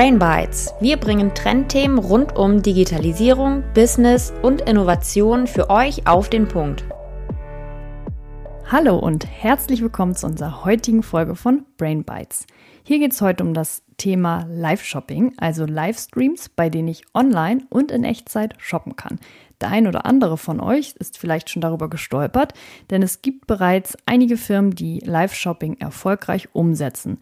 Brain 0.00 0.18
Bites. 0.18 0.72
Wir 0.80 0.96
bringen 0.96 1.34
Trendthemen 1.34 1.98
rund 1.98 2.34
um 2.34 2.62
Digitalisierung, 2.62 3.62
Business 3.74 4.32
und 4.40 4.62
Innovation 4.62 5.46
für 5.46 5.68
euch 5.68 6.06
auf 6.06 6.30
den 6.30 6.48
Punkt. 6.48 6.86
Hallo 8.72 8.96
und 8.96 9.26
herzlich 9.26 9.82
willkommen 9.82 10.14
zu 10.14 10.26
unserer 10.26 10.64
heutigen 10.64 11.02
Folge 11.02 11.34
von 11.36 11.66
Brain 11.76 12.04
Bites. 12.04 12.46
Hier 12.82 12.98
geht 12.98 13.12
es 13.12 13.20
heute 13.20 13.44
um 13.44 13.52
das 13.52 13.82
Thema 13.98 14.46
Live-Shopping, 14.48 15.34
also 15.36 15.66
Livestreams, 15.66 16.48
bei 16.48 16.70
denen 16.70 16.88
ich 16.88 17.04
online 17.12 17.66
und 17.68 17.90
in 17.90 18.04
Echtzeit 18.04 18.54
shoppen 18.56 18.96
kann. 18.96 19.18
Der 19.60 19.68
ein 19.68 19.86
oder 19.86 20.06
andere 20.06 20.38
von 20.38 20.60
euch 20.60 20.94
ist 20.98 21.18
vielleicht 21.18 21.50
schon 21.50 21.60
darüber 21.60 21.90
gestolpert, 21.90 22.54
denn 22.88 23.02
es 23.02 23.20
gibt 23.20 23.46
bereits 23.46 23.98
einige 24.06 24.38
Firmen, 24.38 24.70
die 24.70 25.00
Live-Shopping 25.00 25.76
erfolgreich 25.78 26.48
umsetzen. 26.54 27.18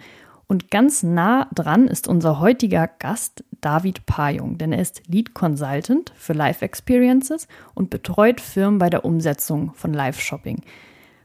Und 0.48 0.70
ganz 0.70 1.02
nah 1.02 1.46
dran 1.54 1.86
ist 1.86 2.08
unser 2.08 2.40
heutiger 2.40 2.88
Gast 2.98 3.44
David 3.60 4.06
Pajung, 4.06 4.56
denn 4.56 4.72
er 4.72 4.80
ist 4.80 5.02
Lead 5.06 5.34
Consultant 5.34 6.10
für 6.16 6.32
Live 6.32 6.62
Experiences 6.62 7.48
und 7.74 7.90
betreut 7.90 8.40
Firmen 8.40 8.78
bei 8.78 8.88
der 8.88 9.04
Umsetzung 9.04 9.72
von 9.74 9.92
Live-Shopping. 9.92 10.62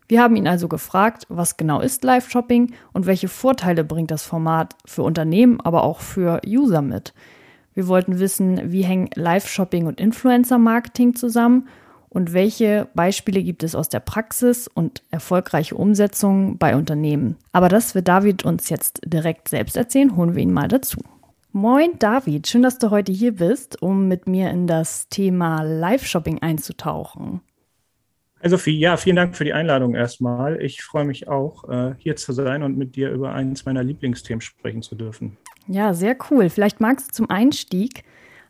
Wir 0.09 0.21
haben 0.21 0.35
ihn 0.35 0.47
also 0.47 0.67
gefragt, 0.67 1.25
was 1.29 1.55
genau 1.55 1.79
ist 1.79 2.03
Live-Shopping 2.03 2.73
und 2.91 3.05
welche 3.05 3.29
Vorteile 3.29 3.85
bringt 3.85 4.11
das 4.11 4.23
Format 4.23 4.75
für 4.85 5.03
Unternehmen, 5.03 5.61
aber 5.61 5.83
auch 5.83 6.01
für 6.01 6.41
User 6.45 6.81
mit. 6.81 7.13
Wir 7.73 7.87
wollten 7.87 8.19
wissen, 8.19 8.73
wie 8.73 8.83
hängen 8.83 9.09
Live-Shopping 9.15 9.85
und 9.85 10.01
Influencer-Marketing 10.01 11.15
zusammen 11.15 11.69
und 12.13 12.33
welche 12.33 12.87
Beispiele 12.93 13.41
gibt 13.41 13.63
es 13.63 13.73
aus 13.73 13.89
der 13.89 13.99
Praxis 13.99 14.67
und 14.67 15.01
erfolgreiche 15.09 15.75
Umsetzungen 15.75 16.57
bei 16.57 16.75
Unternehmen? 16.75 17.37
Aber 17.51 17.69
das 17.69 17.95
wird 17.95 18.07
David 18.07 18.45
uns 18.45 18.69
jetzt 18.69 19.01
direkt 19.05 19.49
selbst 19.49 19.75
erzählen. 19.75 20.15
Holen 20.15 20.35
wir 20.35 20.43
ihn 20.43 20.53
mal 20.53 20.67
dazu. 20.67 21.01
Moin 21.51 21.97
David, 21.99 22.47
schön, 22.47 22.61
dass 22.61 22.77
du 22.77 22.91
heute 22.91 23.11
hier 23.11 23.35
bist, 23.35 23.81
um 23.81 24.07
mit 24.07 24.27
mir 24.27 24.51
in 24.51 24.67
das 24.67 25.09
Thema 25.09 25.63
Live-Shopping 25.63 26.39
einzutauchen. 26.39 27.41
Also 28.41 28.57
ja, 28.69 28.97
vielen 28.97 29.15
Dank 29.15 29.35
für 29.37 29.45
die 29.45 29.53
Einladung 29.53 29.95
erstmal. 29.95 30.61
Ich 30.61 30.83
freue 30.83 31.05
mich 31.05 31.27
auch, 31.27 31.69
äh, 31.69 31.95
hier 31.97 32.15
zu 32.15 32.33
sein 32.33 32.61
und 32.61 32.77
mit 32.77 32.95
dir 32.95 33.09
über 33.09 33.33
eines 33.33 33.65
meiner 33.65 33.83
Lieblingsthemen 33.83 34.41
sprechen 34.41 34.81
zu 34.81 34.95
dürfen. 34.95 35.37
Ja, 35.67 35.93
sehr 35.93 36.17
cool. 36.29 36.49
Vielleicht 36.49 36.81
magst 36.81 37.09
du 37.09 37.13
zum 37.13 37.29
Einstieg 37.29 38.03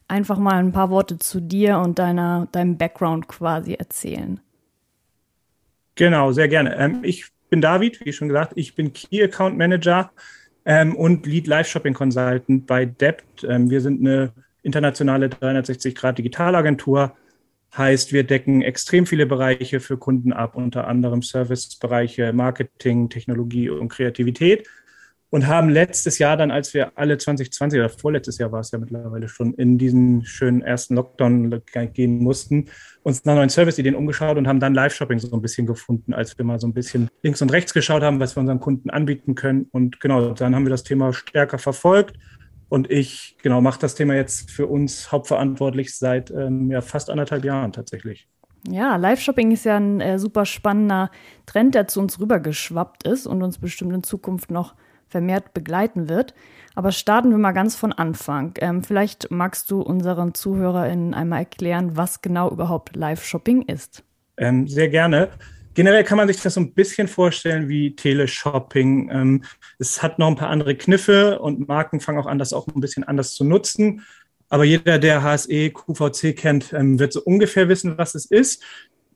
einfach 0.07 0.37
mal 0.37 0.55
ein 0.55 0.71
paar 0.71 0.89
Worte 0.89 1.19
zu 1.19 1.39
dir 1.39 1.79
und 1.79 1.99
deiner, 1.99 2.47
deinem 2.51 2.77
Background 2.77 3.27
quasi 3.27 3.73
erzählen. 3.73 4.39
Genau, 5.95 6.31
sehr 6.31 6.47
gerne. 6.47 6.75
Ähm, 6.75 6.99
ich 7.03 7.25
bin 7.49 7.61
David, 7.61 8.03
wie 8.05 8.13
schon 8.13 8.29
gesagt, 8.29 8.53
ich 8.55 8.75
bin 8.75 8.93
Key 8.93 9.23
Account 9.23 9.57
Manager 9.57 10.11
ähm, 10.65 10.95
und 10.95 11.25
Lead 11.25 11.47
Live 11.47 11.67
Shopping 11.67 11.93
Consultant 11.93 12.65
bei 12.65 12.85
Debt. 12.85 13.23
Ähm, 13.47 13.69
wir 13.69 13.81
sind 13.81 13.99
eine 13.99 14.33
internationale 14.63 15.27
360-Grad-Digitalagentur. 15.27 17.15
Heißt, 17.77 18.13
wir 18.13 18.23
decken 18.23 18.61
extrem 18.61 19.05
viele 19.05 19.25
Bereiche 19.25 19.79
für 19.79 19.97
Kunden 19.97 20.31
ab, 20.31 20.55
unter 20.55 20.87
anderem 20.87 21.21
Servicebereiche, 21.21 22.31
Marketing, 22.33 23.09
Technologie 23.09 23.69
und 23.69 23.89
Kreativität 23.89 24.67
und 25.33 25.47
haben 25.47 25.69
letztes 25.69 26.19
Jahr 26.19 26.37
dann, 26.37 26.51
als 26.51 26.75
wir 26.75 26.91
alle 26.95 27.17
2020 27.17 27.79
oder 27.79 27.89
vorletztes 27.89 28.37
Jahr 28.37 28.51
war 28.51 28.59
es 28.59 28.69
ja 28.69 28.77
mittlerweile 28.77 29.27
schon, 29.27 29.55
in 29.55 29.79
diesen 29.79 30.23
schönen 30.25 30.61
ersten 30.61 30.93
Lockdown 30.93 31.59
gehen 31.91 32.19
mussten, 32.19 32.65
uns 33.01 33.25
nach 33.25 33.33
neuen 33.33 33.49
Service-Ideen 33.49 33.95
umgeschaut 33.95 34.37
und 34.37 34.47
haben 34.47 34.59
dann 34.59 34.75
Live-Shopping 34.75 35.17
so 35.17 35.35
ein 35.35 35.41
bisschen 35.41 35.65
gefunden, 35.65 36.13
als 36.13 36.37
wir 36.37 36.45
mal 36.45 36.59
so 36.59 36.67
ein 36.67 36.73
bisschen 36.75 37.09
links 37.23 37.41
und 37.41 37.51
rechts 37.51 37.73
geschaut 37.73 38.03
haben, 38.03 38.19
was 38.19 38.35
wir 38.35 38.41
unseren 38.41 38.59
Kunden 38.59 38.91
anbieten 38.91 39.33
können. 39.33 39.65
Und 39.71 39.99
genau, 39.99 40.33
dann 40.33 40.53
haben 40.53 40.65
wir 40.65 40.69
das 40.69 40.83
Thema 40.83 41.13
stärker 41.13 41.57
verfolgt. 41.57 42.15
Und 42.69 42.91
ich, 42.91 43.35
genau, 43.41 43.59
mache 43.59 43.79
das 43.79 43.95
Thema 43.95 44.13
jetzt 44.13 44.51
für 44.51 44.67
uns 44.67 45.11
hauptverantwortlich 45.11 45.97
seit 45.97 46.29
ähm, 46.29 46.69
ja, 46.69 46.81
fast 46.81 47.09
anderthalb 47.09 47.43
Jahren 47.43 47.71
tatsächlich. 47.71 48.27
Ja, 48.69 48.97
Live-Shopping 48.97 49.49
ist 49.49 49.65
ja 49.65 49.77
ein 49.77 49.99
äh, 49.99 50.19
super 50.19 50.45
spannender 50.45 51.09
Trend, 51.47 51.73
der 51.73 51.87
zu 51.87 52.01
uns 52.01 52.19
rübergeschwappt 52.19 53.07
ist 53.07 53.25
und 53.25 53.41
uns 53.41 53.57
bestimmt 53.57 53.93
in 53.93 54.03
Zukunft 54.03 54.51
noch 54.51 54.75
vermehrt 55.13 55.53
begleiten 55.53 56.09
wird. 56.09 56.33
Aber 56.75 56.91
starten 56.91 57.29
wir 57.29 57.37
mal 57.37 57.51
ganz 57.51 57.75
von 57.75 57.93
Anfang. 57.93 58.55
Ähm, 58.59 58.83
vielleicht 58.83 59.29
magst 59.29 59.69
du 59.69 59.81
unseren 59.81 60.33
ZuhörerInnen 60.33 61.13
einmal 61.13 61.39
erklären, 61.39 61.95
was 61.95 62.21
genau 62.21 62.49
überhaupt 62.49 62.95
Live-Shopping 62.95 63.61
ist. 63.61 64.03
Ähm, 64.37 64.67
sehr 64.67 64.89
gerne. 64.89 65.29
Generell 65.75 66.03
kann 66.03 66.17
man 66.17 66.27
sich 66.27 66.41
das 66.41 66.55
so 66.55 66.61
ein 66.61 66.73
bisschen 66.73 67.07
vorstellen 67.07 67.69
wie 67.69 67.95
Teleshopping. 67.95 69.09
Ähm, 69.11 69.43
es 69.77 70.01
hat 70.01 70.17
noch 70.17 70.27
ein 70.27 70.35
paar 70.35 70.49
andere 70.49 70.75
Kniffe 70.75 71.39
und 71.39 71.67
Marken 71.67 71.99
fangen 71.99 72.19
auch 72.19 72.25
an, 72.25 72.39
das 72.39 72.53
auch 72.53 72.67
ein 72.67 72.81
bisschen 72.81 73.03
anders 73.03 73.33
zu 73.33 73.43
nutzen. 73.43 74.01
Aber 74.49 74.63
jeder, 74.63 74.97
der 74.97 75.21
HSE, 75.21 75.69
QVC 75.71 76.35
kennt, 76.35 76.73
ähm, 76.73 76.99
wird 76.99 77.13
so 77.13 77.21
ungefähr 77.21 77.69
wissen, 77.69 77.97
was 77.97 78.15
es 78.15 78.25
ist. 78.25 78.63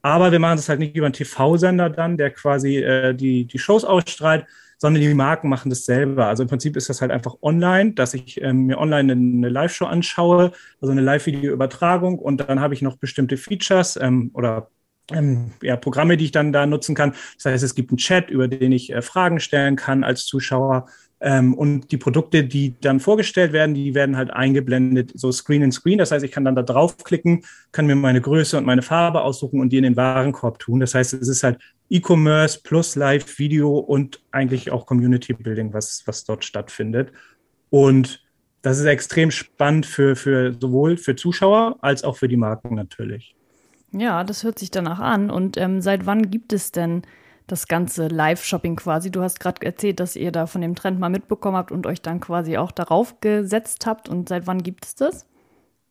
Aber 0.02 0.30
wir 0.30 0.38
machen 0.38 0.58
es 0.58 0.68
halt 0.68 0.78
nicht 0.78 0.94
über 0.96 1.06
einen 1.06 1.12
TV-Sender 1.12 1.90
dann, 1.90 2.16
der 2.16 2.30
quasi 2.30 2.78
äh, 2.78 3.14
die, 3.14 3.46
die 3.46 3.58
Shows 3.58 3.84
ausstrahlt, 3.84 4.46
sondern 4.78 5.02
die 5.02 5.12
Marken 5.12 5.48
machen 5.48 5.70
das 5.70 5.84
selber. 5.84 6.26
Also 6.26 6.44
im 6.44 6.48
Prinzip 6.48 6.76
ist 6.76 6.88
das 6.88 7.00
halt 7.00 7.10
einfach 7.10 7.34
online, 7.42 7.92
dass 7.92 8.14
ich 8.14 8.40
ähm, 8.40 8.66
mir 8.66 8.78
online 8.78 9.12
eine 9.12 9.48
Live-Show 9.48 9.86
anschaue, 9.86 10.52
also 10.80 10.92
eine 10.92 11.02
Live-Video-Übertragung 11.02 12.18
und 12.18 12.48
dann 12.48 12.60
habe 12.60 12.74
ich 12.74 12.82
noch 12.82 12.96
bestimmte 12.96 13.36
Features 13.36 13.98
ähm, 14.00 14.30
oder 14.34 14.70
ähm, 15.12 15.52
ja, 15.62 15.76
Programme, 15.76 16.16
die 16.16 16.26
ich 16.26 16.32
dann 16.32 16.52
da 16.52 16.66
nutzen 16.66 16.94
kann. 16.94 17.14
Das 17.36 17.46
heißt, 17.46 17.64
es 17.64 17.74
gibt 17.74 17.90
einen 17.90 17.98
Chat, 17.98 18.30
über 18.30 18.48
den 18.48 18.72
ich 18.72 18.92
äh, 18.92 19.02
Fragen 19.02 19.40
stellen 19.40 19.76
kann 19.76 20.04
als 20.04 20.26
Zuschauer. 20.26 20.86
Ähm, 21.20 21.54
und 21.54 21.90
die 21.90 21.96
Produkte, 21.96 22.44
die 22.44 22.76
dann 22.80 23.00
vorgestellt 23.00 23.52
werden, 23.52 23.74
die 23.74 23.94
werden 23.94 24.16
halt 24.16 24.30
eingeblendet, 24.30 25.12
so 25.14 25.32
Screen 25.32 25.62
in 25.62 25.72
Screen. 25.72 25.98
Das 25.98 26.12
heißt, 26.12 26.24
ich 26.24 26.30
kann 26.30 26.44
dann 26.44 26.54
da 26.54 26.62
draufklicken, 26.62 27.44
kann 27.72 27.86
mir 27.86 27.96
meine 27.96 28.20
Größe 28.20 28.56
und 28.56 28.64
meine 28.64 28.82
Farbe 28.82 29.22
aussuchen 29.22 29.60
und 29.60 29.70
die 29.70 29.78
in 29.78 29.82
den 29.82 29.96
Warenkorb 29.96 30.60
tun. 30.60 30.80
Das 30.80 30.94
heißt, 30.94 31.14
es 31.14 31.28
ist 31.28 31.42
halt 31.42 31.58
E-Commerce 31.90 32.60
plus 32.62 32.94
Live-Video 32.94 33.78
und 33.78 34.20
eigentlich 34.30 34.70
auch 34.70 34.86
Community 34.86 35.32
Building, 35.32 35.72
was, 35.72 36.02
was 36.06 36.24
dort 36.24 36.44
stattfindet. 36.44 37.10
Und 37.70 38.22
das 38.62 38.78
ist 38.78 38.86
extrem 38.86 39.30
spannend 39.30 39.86
für, 39.86 40.14
für 40.14 40.54
sowohl 40.58 40.96
für 40.96 41.16
Zuschauer 41.16 41.76
als 41.80 42.04
auch 42.04 42.16
für 42.16 42.28
die 42.28 42.36
Marken 42.36 42.74
natürlich. 42.74 43.34
Ja, 43.92 44.22
das 44.22 44.44
hört 44.44 44.58
sich 44.58 44.70
danach 44.70 45.00
an. 45.00 45.30
Und 45.30 45.56
ähm, 45.56 45.80
seit 45.80 46.06
wann 46.06 46.30
gibt 46.30 46.52
es 46.52 46.72
denn 46.72 47.02
das 47.50 47.68
ganze 47.68 48.08
Live-Shopping 48.08 48.76
quasi? 48.76 49.10
Du 49.10 49.22
hast 49.22 49.40
gerade 49.40 49.64
erzählt, 49.64 50.00
dass 50.00 50.16
ihr 50.16 50.32
da 50.32 50.46
von 50.46 50.60
dem 50.60 50.74
Trend 50.74 51.00
mal 51.00 51.08
mitbekommen 51.08 51.56
habt 51.56 51.72
und 51.72 51.86
euch 51.86 52.00
dann 52.02 52.20
quasi 52.20 52.56
auch 52.56 52.70
darauf 52.70 53.20
gesetzt 53.20 53.86
habt. 53.86 54.08
Und 54.08 54.28
seit 54.28 54.46
wann 54.46 54.62
gibt 54.62 54.84
es 54.84 54.94
das? 54.94 55.26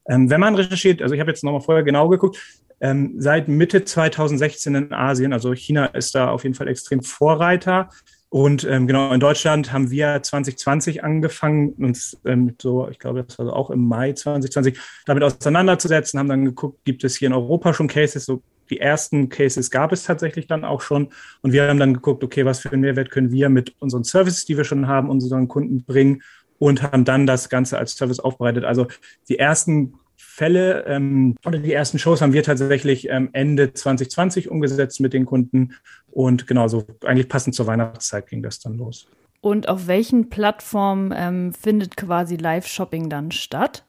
Ähm, 0.07 0.29
wenn 0.29 0.39
man 0.39 0.55
recherchiert, 0.55 1.01
also 1.01 1.13
ich 1.13 1.19
habe 1.19 1.31
jetzt 1.31 1.43
nochmal 1.43 1.61
vorher 1.61 1.83
genau 1.83 2.07
geguckt, 2.07 2.37
ähm, 2.79 3.15
seit 3.17 3.47
Mitte 3.47 3.83
2016 3.83 4.75
in 4.75 4.93
Asien. 4.93 5.33
Also 5.33 5.53
China 5.53 5.87
ist 5.87 6.15
da 6.15 6.29
auf 6.29 6.43
jeden 6.43 6.55
Fall 6.55 6.67
extrem 6.67 7.01
Vorreiter. 7.01 7.89
Und 8.29 8.65
ähm, 8.65 8.87
genau, 8.87 9.13
in 9.13 9.19
Deutschland 9.19 9.71
haben 9.71 9.89
wir 9.89 10.21
2020 10.21 11.03
angefangen, 11.03 11.69
uns 11.73 12.19
ähm, 12.25 12.55
so, 12.61 12.89
ich 12.89 12.99
glaube, 12.99 13.23
das 13.23 13.39
war 13.39 13.53
auch 13.53 13.69
im 13.69 13.87
Mai 13.87 14.13
2020, 14.13 14.77
damit 15.05 15.23
auseinanderzusetzen, 15.23 16.19
haben 16.19 16.27
dann 16.27 16.43
geguckt, 16.43 16.83
gibt 16.83 17.05
es 17.05 17.15
hier 17.15 17.27
in 17.27 17.33
Europa 17.33 17.73
schon 17.73 17.87
Cases, 17.87 18.25
so 18.25 18.41
die 18.69 18.79
ersten 18.79 19.29
Cases 19.29 19.71
gab 19.71 19.91
es 19.91 20.03
tatsächlich 20.03 20.47
dann 20.47 20.65
auch 20.65 20.81
schon. 20.81 21.09
Und 21.41 21.51
wir 21.51 21.67
haben 21.67 21.79
dann 21.79 21.93
geguckt, 21.93 22.23
okay, 22.23 22.45
was 22.45 22.59
für 22.59 22.71
einen 22.71 22.81
Mehrwert 22.81 23.11
können 23.11 23.31
wir 23.31 23.49
mit 23.49 23.75
unseren 23.79 24.03
Services, 24.03 24.45
die 24.45 24.57
wir 24.57 24.63
schon 24.63 24.87
haben, 24.87 25.09
unseren 25.09 25.47
Kunden 25.47 25.83
bringen 25.83 26.21
und 26.59 26.81
haben 26.81 27.05
dann 27.05 27.25
das 27.25 27.49
Ganze 27.49 27.77
als 27.77 27.95
Service 27.95 28.19
aufbereitet. 28.19 28.63
Also 28.65 28.87
die 29.29 29.39
ersten 29.39 29.93
Fälle 30.15 30.85
ähm, 30.85 31.35
oder 31.45 31.59
die 31.59 31.73
ersten 31.73 31.99
Shows 31.99 32.21
haben 32.21 32.33
wir 32.33 32.43
tatsächlich 32.43 33.09
ähm, 33.09 33.29
Ende 33.33 33.73
2020 33.73 34.49
umgesetzt 34.49 34.99
mit 34.99 35.13
den 35.13 35.25
Kunden 35.25 35.73
und 36.11 36.47
genauso 36.47 36.85
eigentlich 37.05 37.29
passend 37.29 37.55
zur 37.55 37.67
Weihnachtszeit 37.67 38.27
ging 38.27 38.41
das 38.41 38.59
dann 38.59 38.77
los. 38.77 39.07
Und 39.41 39.69
auf 39.69 39.87
welchen 39.87 40.29
Plattformen 40.29 41.13
ähm, 41.15 41.53
findet 41.53 41.95
quasi 41.95 42.35
Live-Shopping 42.35 43.09
dann 43.09 43.31
statt? 43.31 43.85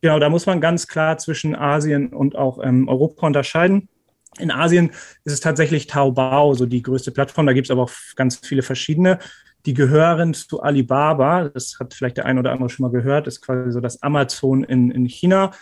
Genau, 0.00 0.18
da 0.18 0.28
muss 0.28 0.46
man 0.46 0.60
ganz 0.60 0.86
klar 0.86 1.18
zwischen 1.18 1.54
Asien 1.54 2.08
und 2.08 2.36
auch 2.36 2.58
ähm, 2.62 2.88
Europa 2.88 3.26
unterscheiden. 3.26 3.88
In 4.38 4.50
Asien 4.50 4.90
ist 5.24 5.32
es 5.32 5.40
tatsächlich 5.40 5.86
Taobao, 5.86 6.54
so 6.54 6.66
die 6.66 6.82
größte 6.82 7.10
Plattform. 7.10 7.46
Da 7.46 7.52
gibt 7.52 7.66
es 7.66 7.70
aber 7.70 7.82
auch 7.82 7.92
ganz 8.16 8.38
viele 8.38 8.62
verschiedene. 8.62 9.18
Die 9.66 9.74
gehören 9.74 10.34
zu 10.34 10.62
Alibaba. 10.62 11.48
Das 11.48 11.76
hat 11.78 11.94
vielleicht 11.94 12.16
der 12.16 12.26
ein 12.26 12.38
oder 12.38 12.52
andere 12.52 12.70
schon 12.70 12.84
mal 12.84 12.92
gehört. 12.92 13.26
Das 13.26 13.34
ist 13.34 13.42
quasi 13.42 13.70
so 13.72 13.80
das 13.80 14.02
Amazon 14.02 14.64
in, 14.64 14.90
in 14.90 15.06
China. 15.06 15.52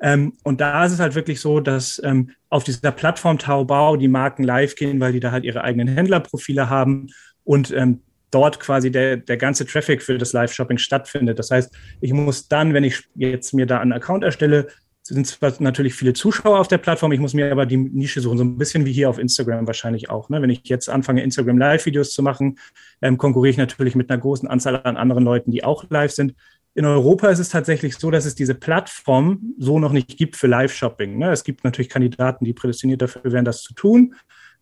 Ähm, 0.00 0.34
und 0.42 0.60
da 0.60 0.84
ist 0.84 0.92
es 0.92 1.00
halt 1.00 1.14
wirklich 1.14 1.40
so, 1.40 1.60
dass 1.60 2.00
ähm, 2.04 2.30
auf 2.50 2.64
dieser 2.64 2.90
Plattform 2.92 3.38
Taobao 3.38 3.96
die 3.96 4.08
Marken 4.08 4.42
live 4.42 4.74
gehen, 4.74 5.00
weil 5.00 5.12
die 5.12 5.20
da 5.20 5.30
halt 5.30 5.44
ihre 5.44 5.62
eigenen 5.62 5.88
Händlerprofile 5.88 6.68
haben 6.68 7.08
und 7.44 7.70
ähm, 7.70 8.00
dort 8.30 8.60
quasi 8.60 8.90
der, 8.90 9.16
der 9.16 9.36
ganze 9.36 9.64
Traffic 9.66 10.02
für 10.02 10.18
das 10.18 10.32
Live-Shopping 10.32 10.78
stattfindet. 10.78 11.38
Das 11.38 11.50
heißt, 11.50 11.72
ich 12.00 12.12
muss 12.12 12.48
dann, 12.48 12.74
wenn 12.74 12.84
ich 12.84 13.04
jetzt 13.14 13.54
mir 13.54 13.66
da 13.66 13.80
einen 13.80 13.92
Account 13.92 14.24
erstelle, 14.24 14.68
sind 15.14 15.26
zwar 15.26 15.52
natürlich 15.60 15.94
viele 15.94 16.12
Zuschauer 16.12 16.58
auf 16.58 16.68
der 16.68 16.78
Plattform, 16.78 17.12
ich 17.12 17.20
muss 17.20 17.34
mir 17.34 17.50
aber 17.52 17.66
die 17.66 17.76
Nische 17.76 18.20
suchen, 18.20 18.38
so 18.38 18.44
ein 18.44 18.58
bisschen 18.58 18.84
wie 18.84 18.92
hier 18.92 19.08
auf 19.08 19.18
Instagram 19.18 19.66
wahrscheinlich 19.66 20.10
auch. 20.10 20.28
Ne? 20.28 20.42
Wenn 20.42 20.50
ich 20.50 20.62
jetzt 20.64 20.88
anfange, 20.88 21.22
Instagram 21.22 21.58
Live-Videos 21.58 22.12
zu 22.12 22.22
machen, 22.22 22.58
ähm, 23.02 23.16
konkurriere 23.16 23.50
ich 23.50 23.56
natürlich 23.56 23.94
mit 23.94 24.10
einer 24.10 24.20
großen 24.20 24.48
Anzahl 24.48 24.80
an 24.82 24.96
anderen 24.96 25.24
Leuten, 25.24 25.50
die 25.50 25.64
auch 25.64 25.84
live 25.90 26.12
sind. 26.12 26.34
in 26.74 26.84
Europa 26.84 27.28
ist 27.28 27.38
es 27.38 27.48
tatsächlich 27.48 27.96
so, 27.96 28.10
dass 28.10 28.26
es 28.26 28.34
diese 28.34 28.54
Plattform 28.54 29.54
so 29.58 29.78
noch 29.78 29.92
nicht 29.92 30.18
gibt 30.18 30.36
für 30.36 30.46
Live-Shopping. 30.46 31.16
Ne? 31.18 31.30
Es 31.30 31.42
gibt 31.42 31.64
natürlich 31.64 31.88
Kandidaten, 31.88 32.44
die 32.44 32.52
prädestiniert 32.52 33.00
dafür 33.00 33.32
wären, 33.32 33.46
das 33.46 33.62
zu 33.62 33.72
tun. 33.74 34.14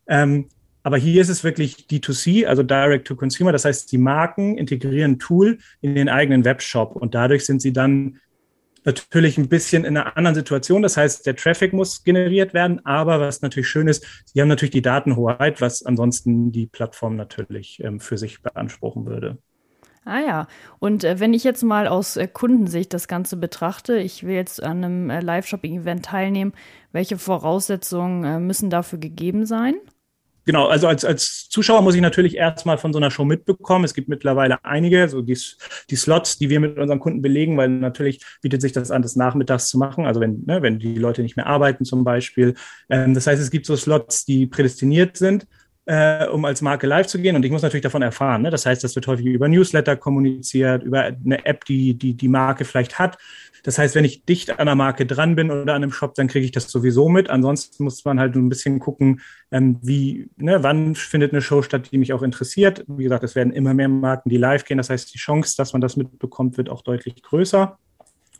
Ähm, 0.07 0.47
aber 0.85 0.97
hier 0.97 1.19
ist 1.19 1.29
es 1.29 1.43
wirklich 1.43 1.87
D2C, 1.89 2.45
also 2.45 2.61
Direct 2.61 3.07
to 3.07 3.15
Consumer. 3.15 3.51
Das 3.51 3.65
heißt, 3.65 3.91
die 3.91 3.97
Marken 3.97 4.55
integrieren 4.55 5.17
Tool 5.17 5.57
in 5.81 5.95
den 5.95 6.09
eigenen 6.09 6.45
Webshop 6.45 6.95
und 6.95 7.15
dadurch 7.15 7.43
sind 7.43 7.59
sie 7.59 7.73
dann 7.73 8.19
natürlich 8.85 9.37
ein 9.37 9.49
bisschen 9.49 9.85
in 9.85 9.97
einer 9.97 10.17
anderen 10.17 10.35
Situation. 10.35 10.81
Das 10.81 10.97
heißt, 10.97 11.25
der 11.25 11.35
Traffic 11.35 11.73
muss 11.73 12.03
generiert 12.03 12.53
werden, 12.53 12.85
aber 12.85 13.19
was 13.19 13.41
natürlich 13.41 13.67
schön 13.67 13.87
ist, 13.87 14.05
sie 14.25 14.41
haben 14.41 14.47
natürlich 14.47 14.71
die 14.71 14.81
Datenhoheit, 14.81 15.61
was 15.61 15.85
ansonsten 15.85 16.51
die 16.51 16.67
Plattform 16.67 17.15
natürlich 17.15 17.81
ähm, 17.83 17.99
für 17.99 18.17
sich 18.17 18.41
beanspruchen 18.41 19.05
würde. 19.05 19.37
Ah 20.07 20.19
ja, 20.19 20.47
und 20.77 21.03
äh, 21.03 21.19
wenn 21.19 21.33
ich 21.33 21.43
jetzt 21.43 21.63
mal 21.63 21.87
aus 21.87 22.15
äh, 22.15 22.27
Kundensicht 22.27 22.93
das 22.93 23.07
Ganze 23.07 23.37
betrachte, 23.37 23.97
ich 23.97 24.23
will 24.23 24.35
jetzt 24.35 24.61
an 24.61 24.83
einem 24.83 25.09
äh, 25.09 25.19
Live-Shopping-Event 25.19 26.05
teilnehmen, 26.05 26.53
welche 26.91 27.17
Voraussetzungen 27.17 28.23
äh, 28.23 28.39
müssen 28.39 28.69
dafür 28.69 28.99
gegeben 28.99 29.47
sein? 29.47 29.73
Genau, 30.45 30.67
also 30.67 30.87
als, 30.87 31.03
als 31.03 31.49
Zuschauer 31.49 31.81
muss 31.81 31.95
ich 31.95 32.01
natürlich 32.01 32.35
erstmal 32.35 32.77
von 32.77 32.93
so 32.93 32.99
einer 32.99 33.09
Show 33.09 33.25
mitbekommen. 33.25 33.83
Es 33.83 33.95
gibt 33.95 34.09
mittlerweile 34.09 34.63
einige, 34.63 35.09
so 35.09 35.21
die, 35.21 35.37
die 35.89 35.95
Slots, 35.95 36.37
die 36.37 36.49
wir 36.49 36.59
mit 36.59 36.77
unseren 36.77 36.99
Kunden 36.99 37.21
belegen, 37.21 37.57
weil 37.57 37.69
natürlich 37.69 38.21
bietet 38.41 38.61
sich 38.61 38.71
das 38.71 38.91
an, 38.91 39.01
das 39.01 39.15
nachmittags 39.15 39.67
zu 39.67 39.79
machen, 39.79 40.05
also 40.05 40.21
wenn, 40.21 40.43
ne, 40.45 40.61
wenn 40.61 40.77
die 40.77 40.95
Leute 40.95 41.23
nicht 41.23 41.35
mehr 41.35 41.47
arbeiten 41.47 41.83
zum 41.83 42.03
Beispiel. 42.03 42.53
Ähm, 42.89 43.15
das 43.15 43.25
heißt, 43.25 43.41
es 43.41 43.49
gibt 43.49 43.65
so 43.65 43.75
Slots, 43.75 44.25
die 44.25 44.45
prädestiniert 44.45 45.17
sind 45.17 45.47
äh, 45.85 46.25
um 46.27 46.45
als 46.45 46.61
Marke 46.61 46.87
live 46.87 47.07
zu 47.07 47.19
gehen. 47.19 47.35
Und 47.35 47.45
ich 47.45 47.51
muss 47.51 47.61
natürlich 47.61 47.83
davon 47.83 48.01
erfahren. 48.01 48.41
Ne? 48.41 48.49
Das 48.49 48.65
heißt, 48.65 48.83
das 48.83 48.95
wird 48.95 49.07
häufig 49.07 49.25
über 49.25 49.47
Newsletter 49.47 49.95
kommuniziert, 49.95 50.83
über 50.83 51.03
eine 51.03 51.45
App, 51.45 51.65
die 51.65 51.93
die, 51.93 52.15
die 52.15 52.27
Marke 52.27 52.65
vielleicht 52.65 52.99
hat. 52.99 53.17
Das 53.65 53.79
heißt, 53.79 53.95
wenn 53.95 54.05
ich 54.05 54.25
dicht 54.25 54.59
an 54.59 54.67
der 54.67 54.75
Marke 54.75 55.07
dran 55.07 55.35
bin 55.35 55.49
oder 55.49 55.73
an 55.73 55.81
einem 55.81 55.91
Shop, 55.91 56.13
dann 56.13 56.27
kriege 56.27 56.45
ich 56.45 56.51
das 56.51 56.69
sowieso 56.69 57.09
mit. 57.09 57.31
Ansonsten 57.31 57.83
muss 57.83 58.05
man 58.05 58.19
halt 58.19 58.35
ein 58.35 58.47
bisschen 58.47 58.77
gucken, 58.77 59.21
ähm, 59.49 59.79
wie, 59.81 60.29
ne, 60.37 60.61
wann 60.61 60.93
findet 60.93 61.33
eine 61.33 61.41
Show 61.41 61.63
statt, 61.63 61.89
die 61.91 61.97
mich 61.97 62.13
auch 62.13 62.21
interessiert. 62.21 62.85
Wie 62.87 63.03
gesagt, 63.03 63.23
es 63.23 63.33
werden 63.33 63.51
immer 63.51 63.73
mehr 63.73 63.89
Marken, 63.89 64.29
die 64.29 64.37
live 64.37 64.65
gehen. 64.65 64.77
Das 64.77 64.91
heißt, 64.91 65.11
die 65.11 65.17
Chance, 65.17 65.55
dass 65.57 65.73
man 65.73 65.81
das 65.81 65.97
mitbekommt, 65.97 66.57
wird 66.57 66.69
auch 66.69 66.83
deutlich 66.83 67.23
größer. 67.23 67.79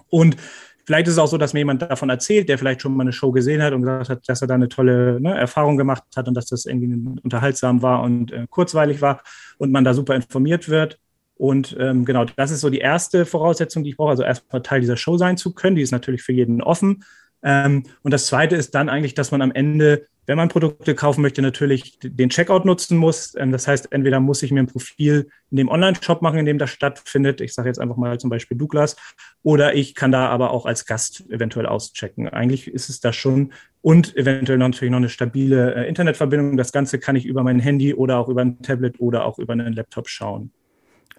Und 0.09 0.37
Vielleicht 0.85 1.07
ist 1.07 1.13
es 1.13 1.19
auch 1.19 1.27
so, 1.27 1.39
dass 1.39 1.53
mir 1.53 1.61
jemand 1.61 1.81
davon 1.81 2.11
erzählt, 2.11 2.47
der 2.47 2.59
vielleicht 2.59 2.83
schon 2.83 2.95
mal 2.95 3.01
eine 3.01 3.11
Show 3.11 3.31
gesehen 3.31 3.63
hat 3.63 3.73
und 3.73 3.81
gesagt 3.81 4.09
hat, 4.09 4.29
dass 4.29 4.43
er 4.43 4.47
da 4.47 4.53
eine 4.53 4.69
tolle 4.69 5.19
ne, 5.19 5.35
Erfahrung 5.35 5.77
gemacht 5.77 6.03
hat 6.15 6.27
und 6.27 6.35
dass 6.35 6.45
das 6.45 6.67
irgendwie 6.67 7.19
unterhaltsam 7.23 7.81
war 7.81 8.03
und 8.03 8.31
äh, 8.31 8.45
kurzweilig 8.47 9.01
war 9.01 9.23
und 9.57 9.71
man 9.71 9.83
da 9.83 9.95
super 9.95 10.13
informiert 10.13 10.69
wird. 10.69 10.99
Und 11.35 11.75
ähm, 11.79 12.05
genau, 12.05 12.25
das 12.25 12.51
ist 12.51 12.61
so 12.61 12.69
die 12.69 12.79
erste 12.79 13.25
Voraussetzung, 13.25 13.83
die 13.83 13.91
ich 13.91 13.97
brauche. 13.97 14.11
Also 14.11 14.23
erstmal 14.23 14.61
Teil 14.61 14.81
dieser 14.81 14.97
Show 14.97 15.17
sein 15.17 15.37
zu 15.37 15.53
können. 15.53 15.75
Die 15.75 15.81
ist 15.81 15.91
natürlich 15.91 16.23
für 16.23 16.33
jeden 16.33 16.61
offen. 16.61 17.03
Ähm, 17.43 17.83
und 18.03 18.11
das 18.11 18.27
zweite 18.27 18.55
ist 18.55 18.73
dann 18.73 18.89
eigentlich, 18.89 19.13
dass 19.13 19.31
man 19.31 19.41
am 19.41 19.51
Ende 19.51 20.07
wenn 20.25 20.37
man 20.37 20.49
Produkte 20.49 20.95
kaufen 20.95 21.21
möchte, 21.21 21.41
natürlich 21.41 21.99
den 22.01 22.29
Checkout 22.29 22.65
nutzen 22.65 22.97
muss. 22.97 23.35
Ähm, 23.37 23.51
das 23.51 23.67
heißt, 23.67 23.91
entweder 23.91 24.19
muss 24.19 24.43
ich 24.43 24.51
mir 24.51 24.61
ein 24.61 24.67
Profil 24.67 25.29
in 25.51 25.57
dem 25.57 25.69
Online-Shop 25.69 26.21
machen, 26.21 26.39
in 26.39 26.45
dem 26.45 26.57
das 26.57 26.71
stattfindet. 26.71 27.41
Ich 27.41 27.53
sage 27.53 27.69
jetzt 27.69 27.79
einfach 27.79 27.97
mal 27.97 28.19
zum 28.19 28.29
Beispiel 28.29 28.57
Douglas. 28.57 28.95
Oder 29.43 29.75
ich 29.75 29.95
kann 29.95 30.11
da 30.11 30.27
aber 30.29 30.51
auch 30.51 30.65
als 30.65 30.85
Gast 30.85 31.25
eventuell 31.29 31.65
auschecken. 31.65 32.27
Eigentlich 32.27 32.67
ist 32.67 32.89
es 32.89 32.99
das 32.99 33.15
schon. 33.15 33.53
Und 33.81 34.15
eventuell 34.17 34.57
natürlich 34.57 34.91
noch 34.91 34.97
eine 34.97 35.09
stabile 35.09 35.75
äh, 35.75 35.87
Internetverbindung. 35.87 36.57
Das 36.57 36.71
Ganze 36.71 36.99
kann 36.99 37.15
ich 37.15 37.25
über 37.25 37.43
mein 37.43 37.59
Handy 37.59 37.93
oder 37.93 38.17
auch 38.17 38.29
über 38.29 38.41
ein 38.41 38.61
Tablet 38.61 38.99
oder 38.99 39.25
auch 39.25 39.37
über 39.37 39.53
einen 39.53 39.73
Laptop 39.73 40.09
schauen. 40.09 40.51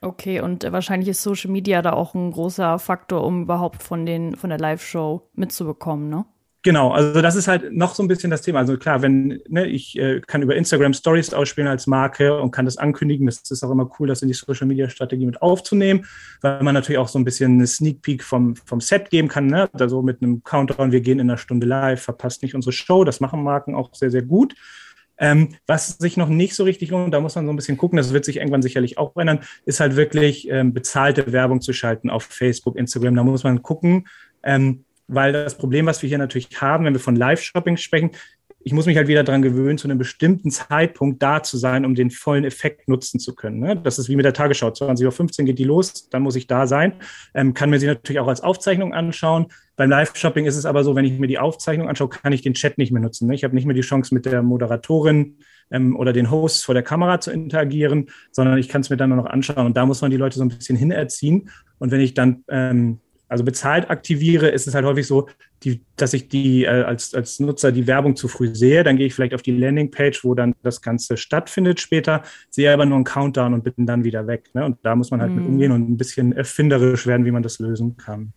Okay, 0.01 0.41
und 0.41 0.65
äh, 0.65 0.73
wahrscheinlich 0.73 1.09
ist 1.09 1.23
Social 1.23 1.51
Media 1.51 1.83
da 1.83 1.93
auch 1.93 2.15
ein 2.15 2.31
großer 2.31 2.79
Faktor, 2.79 3.25
um 3.25 3.43
überhaupt 3.43 3.83
von, 3.83 4.07
den, 4.07 4.37
von 4.37 4.51
der 4.51 4.59
Live-Show 4.59 5.29
mitzubekommen, 5.35 6.09
ne? 6.09 6.25
Genau, 6.67 6.91
also 6.91 7.23
das 7.23 7.37
ist 7.37 7.47
halt 7.47 7.73
noch 7.73 7.95
so 7.95 8.03
ein 8.03 8.09
bisschen 8.09 8.29
das 8.29 8.43
Thema. 8.43 8.59
Also 8.59 8.77
klar, 8.77 9.01
wenn 9.01 9.41
ne, 9.47 9.69
ich 9.69 9.97
äh, 10.01 10.21
kann 10.27 10.43
über 10.43 10.57
Instagram 10.57 10.95
Stories 10.95 11.33
ausspielen 11.33 11.71
als 11.71 11.87
Marke 11.87 12.41
und 12.41 12.51
kann 12.51 12.65
das 12.65 12.77
ankündigen, 12.77 13.25
das 13.25 13.41
ist 13.49 13.63
auch 13.63 13.71
immer 13.71 13.89
cool, 14.01 14.09
das 14.09 14.23
in 14.23 14.27
die 14.27 14.35
Social 14.35 14.67
Media 14.67 14.89
Strategie 14.89 15.27
mit 15.27 15.41
aufzunehmen, 15.41 16.07
weil 16.41 16.61
man 16.65 16.75
natürlich 16.75 16.99
auch 16.99 17.07
so 17.07 17.21
ein 17.21 17.25
bisschen 17.25 17.53
eine 17.53 17.69
Sneak 17.69 18.03
Peek 18.03 18.25
vom, 18.25 18.57
vom 18.57 18.81
Set 18.81 19.11
geben 19.11 19.29
kann. 19.29 19.47
Ne? 19.47 19.69
Also 19.75 20.03
mit 20.03 20.21
einem 20.21 20.43
Countdown, 20.43 20.91
wir 20.91 21.03
gehen 21.03 21.21
in 21.21 21.31
einer 21.31 21.39
Stunde 21.39 21.69
live, 21.69 22.03
verpasst 22.03 22.43
nicht 22.43 22.57
unsere 22.57 22.73
Show. 22.73 23.05
Das 23.05 23.21
machen 23.21 23.45
Marken 23.45 23.77
auch 23.77 23.95
sehr, 23.95 24.11
sehr 24.11 24.23
gut. 24.23 24.57
Ähm, 25.19 25.55
was 25.67 25.99
sich 25.99 26.17
noch 26.17 26.29
nicht 26.29 26.55
so 26.55 26.65
richtig 26.65 26.91
lohnt, 26.91 27.15
da 27.15 27.21
muss 27.21 27.35
man 27.35 27.47
so 27.47 27.53
ein 27.53 27.57
bisschen 27.57 27.77
gucken, 27.77 27.97
das 27.97 28.13
wird 28.13 28.25
sich 28.25 28.37
irgendwann 28.37 28.63
sicherlich 28.63 28.99
auch 28.99 29.17
ändern, 29.17 29.41
ist 29.65 29.81
halt 29.81 29.97
wirklich 29.97 30.49
ähm, 30.51 30.73
bezahlte 30.75 31.33
Werbung 31.33 31.61
zu 31.61 31.73
schalten 31.73 32.11
auf 32.11 32.25
Facebook, 32.25 32.77
Instagram. 32.77 33.15
Da 33.15 33.25
muss 33.25 33.45
man 33.45 33.63
gucken, 33.63 34.07
ähm, 34.43 34.85
weil 35.09 35.33
das 35.33 35.57
Problem, 35.57 35.87
was 35.87 36.03
wir 36.03 36.09
hier 36.09 36.19
natürlich 36.19 36.61
haben, 36.61 36.85
wenn 36.85 36.93
wir 36.93 37.01
von 37.01 37.17
Live-Shopping 37.17 37.77
sprechen, 37.77 38.11
ich 38.67 38.73
muss 38.73 38.87
mich 38.87 38.97
halt 38.97 39.07
wieder 39.07 39.23
daran 39.23 39.43
gewöhnen, 39.43 39.79
zu 39.79 39.87
einem 39.87 39.97
bestimmten 39.97 40.51
Zeitpunkt 40.51 41.23
da 41.23 41.41
zu 41.41 41.57
sein, 41.57 41.85
um 41.85 41.95
den 41.95 42.11
vollen 42.11 42.43
Effekt 42.43 42.89
nutzen 42.89 43.21
zu 43.21 43.37
können. 43.37 43.61
Ne? 43.61 43.77
Das 43.77 43.97
ist 43.97 44.09
wie 44.09 44.17
mit 44.17 44.25
der 44.25 44.33
Tagesschau. 44.33 44.71
20.15 44.71 45.39
Uhr 45.39 45.47
geht 45.47 45.61
die 45.61 45.65
los, 45.65 46.09
dann 46.11 46.23
muss 46.23 46.35
ich 46.35 46.49
da 46.49 46.67
sein. 46.67 46.95
Ähm, 47.33 47.55
kann 47.55 47.71
mir 47.71 47.79
sie 47.79 47.87
natürlich 47.87 48.19
auch 48.19 48.27
als 48.27 48.41
Aufzeichnung 48.41 48.93
anschauen. 48.93 49.47
Beim 49.77 49.89
Live-Shopping 49.89 50.47
ist 50.47 50.57
es 50.57 50.67
aber 50.67 50.83
so, 50.83 50.97
wenn 50.97 51.05
ich 51.05 51.17
mir 51.17 51.29
die 51.29 51.39
Aufzeichnung 51.39 51.89
anschaue, 51.89 52.09
kann 52.09 52.33
ich 52.33 52.43
den 52.43 52.55
Chat 52.55 52.77
nicht 52.77 52.91
mehr 52.91 53.01
nutzen. 53.01 53.29
Ne? 53.29 53.37
Ich 53.37 53.45
habe 53.45 53.55
nicht 53.55 53.67
mehr 53.67 53.75
die 53.75 53.83
Chance, 53.83 54.13
mit 54.13 54.27
der 54.27 54.43
Moderatorin 54.43 55.37
ähm, 55.71 55.95
oder 55.95 56.13
den 56.13 56.33
Hosts 56.33 56.65
vor 56.65 56.75
der 56.75 56.83
Kamera 56.83 57.21
zu 57.21 57.31
interagieren, 57.31 58.11
sondern 58.33 58.59
ich 58.59 58.69
kann 58.69 58.81
es 58.81 58.91
mir 58.91 58.97
dann 58.97 59.11
nur 59.11 59.19
noch 59.19 59.27
anschauen. 59.27 59.67
Und 59.67 59.77
da 59.77 59.87
muss 59.87 60.01
man 60.01 60.11
die 60.11 60.17
Leute 60.17 60.39
so 60.39 60.45
ein 60.45 60.49
bisschen 60.49 60.77
hinerziehen. 60.77 61.51
Und 61.79 61.93
wenn 61.93 62.01
ich 62.01 62.15
dann 62.15 62.43
ähm, 62.49 62.99
also 63.29 63.45
bezahlt 63.45 63.91
aktiviere, 63.91 64.49
ist 64.49 64.67
es 64.67 64.75
halt 64.75 64.85
häufig 64.85 65.07
so, 65.07 65.29
die, 65.63 65.83
dass 65.97 66.13
ich 66.13 66.29
die 66.29 66.65
äh, 66.65 66.83
als, 66.83 67.15
als 67.15 67.41
Nutzer 67.41 67.73
die 67.73 67.87
Werbung 67.87 68.15
zu 68.15 68.29
früh 68.29 68.55
sehe. 68.55 68.85
Dann 68.85 68.97
gehe 68.97 69.07
ich 69.07 69.15
vielleicht 69.15 69.35
auf 69.35 69.43
die 69.43 69.57
Landingpage, 69.57 70.25
wo 70.25 70.35
dann 70.35 70.55
das 70.63 70.83
Ganze 70.83 71.17
stattfindet 71.17 71.81
später, 71.81 72.23
sehe 72.51 72.73
aber 72.73 72.87
nur 72.87 72.97
einen 72.97 73.05
Countdown 73.05 73.55
und 73.55 73.65
bin 73.65 73.87
dann 73.87 74.05
wieder 74.05 74.27
weg. 74.27 74.51
Ne? 74.55 74.65
Und 74.65 74.79
da 74.83 74.95
muss 74.95 75.11
man 75.11 75.21
halt 75.21 75.33
mhm. 75.33 75.39
mit 75.39 75.47
umgehen 75.47 75.73
und 75.73 75.91
ein 75.91 75.97
bisschen 75.97 76.33
erfinderisch 76.33 77.07
werden, 77.07 77.27
wie 77.27 77.31
man 77.31 77.43
das 77.43 77.59
lösen 77.59 77.97
kann. 77.97 78.33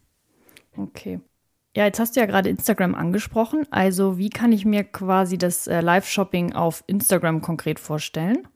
Okay. 0.77 1.19
Ja, 1.75 1.85
jetzt 1.85 1.99
hast 1.99 2.15
du 2.15 2.19
ja 2.19 2.25
gerade 2.25 2.49
Instagram 2.49 2.95
angesprochen. 2.95 3.67
Also 3.69 4.17
wie 4.17 4.29
kann 4.29 4.51
ich 4.51 4.65
mir 4.65 4.83
quasi 4.83 5.37
das 5.37 5.67
äh, 5.67 5.81
Live-Shopping 5.81 6.53
auf 6.53 6.83
Instagram 6.87 7.41
konkret 7.41 7.79
vorstellen? 7.79 8.47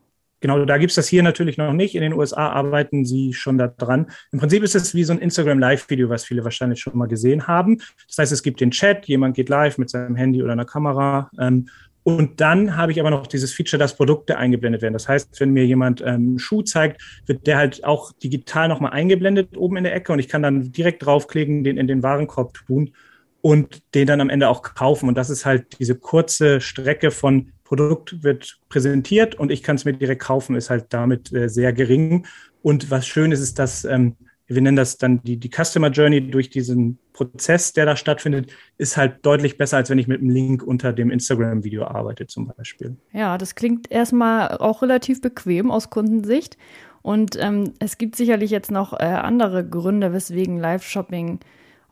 Genau, 0.43 0.65
da 0.65 0.77
gibt 0.77 0.91
es 0.91 0.95
das 0.95 1.07
hier 1.07 1.23
natürlich 1.23 1.55
noch 1.57 1.71
nicht. 1.71 1.95
In 1.95 2.01
den 2.01 2.11
USA 2.11 2.49
arbeiten 2.49 3.05
sie 3.05 3.31
schon 3.31 3.57
daran. 3.57 4.07
Im 4.33 4.39
Prinzip 4.39 4.61
ist 4.61 4.75
es 4.75 4.93
wie 4.93 5.05
so 5.05 5.13
ein 5.13 5.19
Instagram 5.19 5.57
Live-Video, 5.57 6.09
was 6.09 6.25
viele 6.25 6.43
wahrscheinlich 6.43 6.81
schon 6.81 6.97
mal 6.97 7.07
gesehen 7.07 7.47
haben. 7.47 7.77
Das 8.09 8.17
heißt, 8.17 8.33
es 8.33 8.43
gibt 8.43 8.59
den 8.59 8.71
Chat, 8.71 9.05
jemand 9.05 9.37
geht 9.37 9.47
live 9.47 9.77
mit 9.77 9.89
seinem 9.89 10.17
Handy 10.17 10.43
oder 10.43 10.51
einer 10.51 10.65
Kamera. 10.65 11.29
Ähm, 11.39 11.69
und 12.03 12.41
dann 12.41 12.75
habe 12.75 12.91
ich 12.91 12.99
aber 12.99 13.09
noch 13.09 13.25
dieses 13.25 13.53
Feature, 13.53 13.79
dass 13.79 13.95
Produkte 13.95 14.37
eingeblendet 14.37 14.81
werden. 14.81 14.91
Das 14.91 15.07
heißt, 15.07 15.39
wenn 15.39 15.51
mir 15.51 15.65
jemand 15.65 16.03
ähm, 16.05 16.37
Schuh 16.37 16.61
zeigt, 16.61 17.01
wird 17.25 17.47
der 17.47 17.55
halt 17.55 17.85
auch 17.85 18.11
digital 18.11 18.67
nochmal 18.67 18.91
eingeblendet 18.91 19.55
oben 19.55 19.77
in 19.77 19.85
der 19.85 19.95
Ecke 19.95 20.11
und 20.11 20.19
ich 20.19 20.27
kann 20.27 20.43
dann 20.43 20.73
direkt 20.73 21.05
draufklicken, 21.05 21.63
den 21.63 21.77
in 21.77 21.87
den 21.87 22.03
Warenkorb 22.03 22.53
tun 22.53 22.91
und 23.39 23.81
den 23.95 24.07
dann 24.07 24.19
am 24.19 24.29
Ende 24.29 24.49
auch 24.49 24.61
kaufen. 24.61 25.07
Und 25.07 25.17
das 25.17 25.29
ist 25.29 25.45
halt 25.45 25.79
diese 25.79 25.95
kurze 25.95 26.59
Strecke 26.59 27.11
von 27.11 27.53
Produkt 27.73 28.21
wird 28.21 28.59
präsentiert 28.69 29.33
und 29.33 29.51
ich 29.51 29.63
kann 29.63 29.77
es 29.77 29.83
mir 29.83 29.93
direkt 29.93 30.21
kaufen, 30.21 30.55
ist 30.55 30.69
halt 30.69 30.85
damit 30.89 31.33
äh, 31.33 31.49
sehr 31.49 31.73
gering. 31.73 32.27
Und 32.61 32.91
was 32.91 33.07
schön 33.07 33.31
ist, 33.31 33.39
ist, 33.39 33.57
dass 33.57 33.83
ähm, 33.83 34.15
wir 34.45 34.61
nennen 34.61 34.77
das 34.77 34.99
dann 34.99 35.23
die, 35.23 35.37
die 35.37 35.49
Customer 35.49 35.89
Journey 35.89 36.29
durch 36.29 36.51
diesen 36.51 36.99
Prozess, 37.13 37.73
der 37.73 37.87
da 37.87 37.95
stattfindet, 37.95 38.51
ist 38.77 38.95
halt 38.95 39.25
deutlich 39.25 39.57
besser, 39.57 39.77
als 39.77 39.89
wenn 39.89 39.97
ich 39.97 40.07
mit 40.07 40.21
einem 40.21 40.29
Link 40.29 40.61
unter 40.61 40.93
dem 40.93 41.09
Instagram-Video 41.09 41.85
arbeite 41.85 42.27
zum 42.27 42.53
Beispiel. 42.55 42.95
Ja, 43.11 43.39
das 43.39 43.55
klingt 43.55 43.89
erstmal 43.89 44.55
auch 44.59 44.83
relativ 44.83 45.19
bequem 45.19 45.71
aus 45.71 45.89
Kundensicht. 45.89 46.59
Und 47.01 47.39
ähm, 47.41 47.73
es 47.79 47.97
gibt 47.97 48.15
sicherlich 48.15 48.51
jetzt 48.51 48.69
noch 48.69 48.93
äh, 48.93 48.97
andere 48.97 49.67
Gründe, 49.67 50.13
weswegen 50.13 50.59
Live-Shopping 50.59 51.39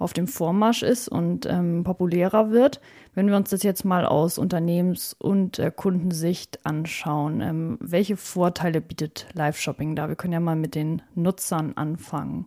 auf 0.01 0.13
dem 0.13 0.27
Vormarsch 0.27 0.83
ist 0.83 1.07
und 1.07 1.45
ähm, 1.45 1.83
populärer 1.83 2.51
wird. 2.51 2.81
Wenn 3.13 3.27
wir 3.27 3.35
uns 3.35 3.49
das 3.49 3.63
jetzt 3.63 3.85
mal 3.85 4.05
aus 4.05 4.37
Unternehmens- 4.37 5.15
und 5.17 5.59
äh, 5.59 5.71
Kundensicht 5.73 6.65
anschauen, 6.65 7.41
ähm, 7.41 7.77
welche 7.79 8.17
Vorteile 8.17 8.81
bietet 8.81 9.27
Live-Shopping 9.33 9.95
da? 9.95 10.09
Wir 10.09 10.15
können 10.15 10.33
ja 10.33 10.39
mal 10.39 10.55
mit 10.55 10.75
den 10.75 11.01
Nutzern 11.15 11.73
anfangen. 11.75 12.45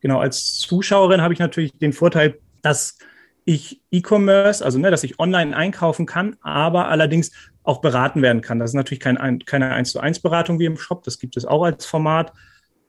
Genau, 0.00 0.18
als 0.18 0.58
Zuschauerin 0.58 1.20
habe 1.20 1.34
ich 1.34 1.40
natürlich 1.40 1.72
den 1.78 1.92
Vorteil, 1.92 2.38
dass 2.62 2.98
ich 3.44 3.82
E-Commerce, 3.90 4.64
also 4.64 4.78
ne, 4.78 4.90
dass 4.90 5.04
ich 5.04 5.18
online 5.18 5.56
einkaufen 5.56 6.06
kann, 6.06 6.36
aber 6.42 6.88
allerdings 6.88 7.32
auch 7.62 7.80
beraten 7.80 8.22
werden 8.22 8.42
kann. 8.42 8.58
Das 8.58 8.70
ist 8.70 8.74
natürlich 8.74 9.00
kein, 9.00 9.38
keine 9.40 9.72
1 9.72 9.92
zu 9.92 10.00
1 10.00 10.20
Beratung 10.20 10.58
wie 10.58 10.66
im 10.66 10.76
Shop, 10.76 11.02
das 11.04 11.18
gibt 11.18 11.36
es 11.36 11.44
auch 11.44 11.64
als 11.64 11.86
Format, 11.86 12.32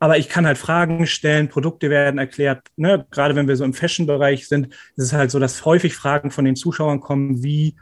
aber 0.01 0.17
ich 0.17 0.29
kann 0.29 0.47
halt 0.47 0.57
Fragen 0.57 1.05
stellen, 1.05 1.47
Produkte 1.47 1.91
werden 1.91 2.17
erklärt. 2.17 2.67
Ne? 2.75 3.05
Gerade 3.11 3.35
wenn 3.35 3.47
wir 3.47 3.55
so 3.55 3.63
im 3.63 3.75
Fashion-Bereich 3.75 4.47
sind, 4.47 4.73
ist 4.95 5.05
es 5.05 5.13
halt 5.13 5.29
so, 5.29 5.37
dass 5.37 5.63
häufig 5.63 5.93
Fragen 5.93 6.31
von 6.31 6.43
den 6.43 6.55
Zuschauern 6.55 6.99
kommen, 6.99 7.43
wie 7.43 7.75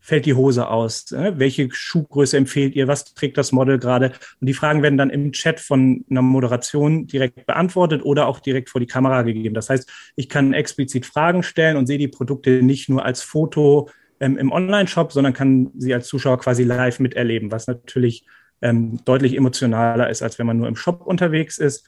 fällt 0.00 0.24
die 0.24 0.32
Hose 0.32 0.66
aus? 0.68 1.12
Äh? 1.12 1.34
Welche 1.36 1.68
Schuhgröße 1.70 2.38
empfehlt 2.38 2.74
ihr? 2.74 2.88
Was 2.88 3.12
trägt 3.12 3.36
das 3.36 3.52
Model 3.52 3.78
gerade? 3.78 4.12
Und 4.40 4.46
die 4.46 4.54
Fragen 4.54 4.82
werden 4.82 4.96
dann 4.96 5.10
im 5.10 5.30
Chat 5.32 5.60
von 5.60 6.06
einer 6.08 6.22
Moderation 6.22 7.06
direkt 7.06 7.44
beantwortet 7.44 8.02
oder 8.02 8.28
auch 8.28 8.40
direkt 8.40 8.70
vor 8.70 8.80
die 8.80 8.86
Kamera 8.86 9.20
gegeben. 9.20 9.54
Das 9.54 9.68
heißt, 9.68 9.92
ich 10.16 10.30
kann 10.30 10.54
explizit 10.54 11.04
Fragen 11.04 11.42
stellen 11.42 11.76
und 11.76 11.86
sehe 11.86 11.98
die 11.98 12.08
Produkte 12.08 12.62
nicht 12.62 12.88
nur 12.88 13.04
als 13.04 13.20
Foto 13.20 13.90
ähm, 14.20 14.38
im 14.38 14.52
Online-Shop, 14.52 15.12
sondern 15.12 15.34
kann 15.34 15.70
sie 15.76 15.92
als 15.92 16.08
Zuschauer 16.08 16.38
quasi 16.38 16.64
live 16.64 16.98
miterleben, 16.98 17.52
was 17.52 17.66
natürlich 17.66 18.24
ähm, 18.62 18.98
deutlich 19.04 19.36
emotionaler 19.36 20.10
ist, 20.10 20.22
als 20.22 20.38
wenn 20.38 20.46
man 20.46 20.58
nur 20.58 20.68
im 20.68 20.76
Shop 20.76 21.06
unterwegs 21.06 21.58
ist. 21.58 21.86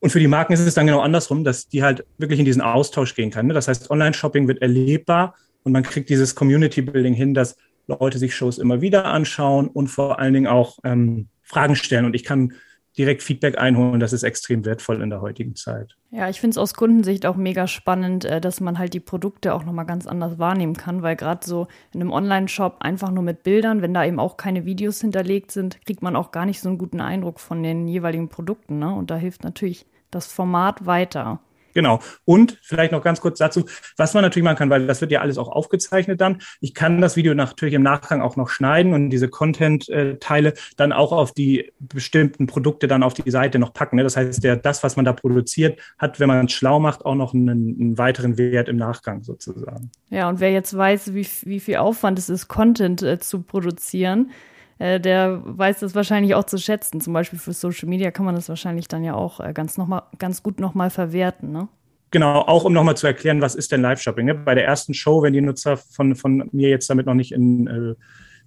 Und 0.00 0.10
für 0.10 0.20
die 0.20 0.28
Marken 0.28 0.52
ist 0.52 0.60
es 0.60 0.74
dann 0.74 0.86
genau 0.86 1.00
andersrum, 1.00 1.44
dass 1.44 1.68
die 1.68 1.82
halt 1.82 2.04
wirklich 2.18 2.38
in 2.38 2.44
diesen 2.44 2.62
Austausch 2.62 3.14
gehen 3.14 3.30
kann. 3.30 3.46
Ne? 3.46 3.54
Das 3.54 3.68
heißt, 3.68 3.90
Online-Shopping 3.90 4.46
wird 4.48 4.62
erlebbar 4.62 5.34
und 5.62 5.72
man 5.72 5.82
kriegt 5.82 6.08
dieses 6.10 6.34
Community-Building 6.34 7.14
hin, 7.14 7.34
dass 7.34 7.56
Leute 7.86 8.18
sich 8.18 8.34
Shows 8.34 8.58
immer 8.58 8.80
wieder 8.80 9.06
anschauen 9.06 9.68
und 9.68 9.88
vor 9.88 10.18
allen 10.18 10.34
Dingen 10.34 10.46
auch 10.46 10.78
ähm, 10.84 11.28
Fragen 11.42 11.76
stellen. 11.76 12.04
Und 12.04 12.14
ich 12.14 12.24
kann 12.24 12.52
direkt 12.98 13.22
Feedback 13.22 13.58
einholen. 13.58 14.00
Das 14.00 14.12
ist 14.12 14.22
extrem 14.22 14.64
wertvoll 14.64 15.02
in 15.02 15.10
der 15.10 15.20
heutigen 15.20 15.54
Zeit. 15.54 15.96
Ja, 16.10 16.28
ich 16.28 16.40
finde 16.40 16.54
es 16.54 16.58
aus 16.58 16.74
Kundensicht 16.74 17.26
auch 17.26 17.36
mega 17.36 17.66
spannend, 17.66 18.24
äh, 18.24 18.40
dass 18.40 18.60
man 18.60 18.78
halt 18.78 18.94
die 18.94 19.00
Produkte 19.00 19.54
auch 19.54 19.64
nochmal 19.64 19.86
ganz 19.86 20.06
anders 20.06 20.38
wahrnehmen 20.38 20.74
kann, 20.74 21.02
weil 21.02 21.16
gerade 21.16 21.46
so 21.46 21.66
in 21.92 22.00
einem 22.00 22.12
Online-Shop 22.12 22.76
einfach 22.80 23.10
nur 23.10 23.22
mit 23.22 23.42
Bildern, 23.42 23.82
wenn 23.82 23.94
da 23.94 24.04
eben 24.04 24.18
auch 24.18 24.36
keine 24.36 24.64
Videos 24.64 25.00
hinterlegt 25.00 25.50
sind, 25.50 25.84
kriegt 25.84 26.02
man 26.02 26.16
auch 26.16 26.30
gar 26.30 26.46
nicht 26.46 26.60
so 26.60 26.68
einen 26.68 26.78
guten 26.78 27.00
Eindruck 27.00 27.40
von 27.40 27.62
den 27.62 27.86
jeweiligen 27.88 28.28
Produkten. 28.28 28.78
Ne? 28.78 28.94
Und 28.94 29.10
da 29.10 29.16
hilft 29.16 29.44
natürlich 29.44 29.86
das 30.10 30.26
Format 30.26 30.86
weiter. 30.86 31.40
Genau. 31.76 32.00
Und 32.24 32.58
vielleicht 32.62 32.92
noch 32.92 33.02
ganz 33.02 33.20
kurz 33.20 33.38
dazu, 33.38 33.66
was 33.98 34.14
man 34.14 34.22
natürlich 34.22 34.44
machen 34.44 34.56
kann, 34.56 34.70
weil 34.70 34.86
das 34.86 35.02
wird 35.02 35.12
ja 35.12 35.20
alles 35.20 35.36
auch 35.36 35.50
aufgezeichnet 35.50 36.22
dann. 36.22 36.38
Ich 36.62 36.72
kann 36.72 37.02
das 37.02 37.16
Video 37.16 37.34
natürlich 37.34 37.74
im 37.74 37.82
Nachgang 37.82 38.22
auch 38.22 38.36
noch 38.36 38.48
schneiden 38.48 38.94
und 38.94 39.10
diese 39.10 39.28
Content-Teile 39.28 40.54
dann 40.78 40.92
auch 40.94 41.12
auf 41.12 41.32
die 41.32 41.70
bestimmten 41.78 42.46
Produkte 42.46 42.88
dann 42.88 43.02
auf 43.02 43.12
die 43.12 43.30
Seite 43.30 43.58
noch 43.58 43.74
packen. 43.74 43.96
Ne? 43.96 44.04
Das 44.04 44.16
heißt, 44.16 44.42
der, 44.42 44.56
das, 44.56 44.84
was 44.84 44.96
man 44.96 45.04
da 45.04 45.12
produziert, 45.12 45.78
hat, 45.98 46.18
wenn 46.18 46.28
man 46.28 46.46
es 46.46 46.52
schlau 46.52 46.80
macht, 46.80 47.04
auch 47.04 47.14
noch 47.14 47.34
einen, 47.34 47.50
einen, 47.50 47.98
weiteren 47.98 48.38
Wert 48.38 48.70
im 48.70 48.78
Nachgang 48.78 49.22
sozusagen. 49.22 49.90
Ja, 50.08 50.30
und 50.30 50.40
wer 50.40 50.52
jetzt 50.52 50.74
weiß, 50.74 51.12
wie, 51.12 51.28
wie 51.42 51.60
viel 51.60 51.76
Aufwand 51.76 52.18
es 52.18 52.30
ist, 52.30 52.48
Content 52.48 53.02
äh, 53.02 53.18
zu 53.18 53.42
produzieren, 53.42 54.30
äh, 54.78 55.00
der 55.00 55.40
weiß 55.44 55.80
das 55.80 55.94
wahrscheinlich 55.94 56.34
auch 56.34 56.44
zu 56.44 56.58
schätzen. 56.58 57.00
Zum 57.00 57.12
Beispiel 57.12 57.38
für 57.38 57.52
Social 57.52 57.88
Media 57.88 58.10
kann 58.10 58.26
man 58.26 58.34
das 58.34 58.48
wahrscheinlich 58.48 58.88
dann 58.88 59.04
ja 59.04 59.14
auch 59.14 59.40
äh, 59.40 59.52
ganz, 59.52 59.78
noch 59.78 59.86
mal, 59.86 60.02
ganz 60.18 60.42
gut 60.42 60.60
nochmal 60.60 60.90
verwerten. 60.90 61.50
Ne? 61.50 61.68
Genau, 62.10 62.40
auch 62.40 62.64
um 62.64 62.72
nochmal 62.72 62.96
zu 62.96 63.06
erklären, 63.06 63.40
was 63.40 63.54
ist 63.54 63.72
denn 63.72 63.82
Live-Shopping. 63.82 64.26
Ne? 64.26 64.34
Bei 64.34 64.54
der 64.54 64.64
ersten 64.64 64.94
Show, 64.94 65.22
wenn 65.22 65.32
die 65.32 65.40
Nutzer 65.40 65.76
von, 65.76 66.14
von 66.14 66.48
mir 66.52 66.68
jetzt 66.68 66.88
damit 66.88 67.06
noch 67.06 67.14
nicht 67.14 67.32
in 67.32 67.66
äh, 67.66 67.94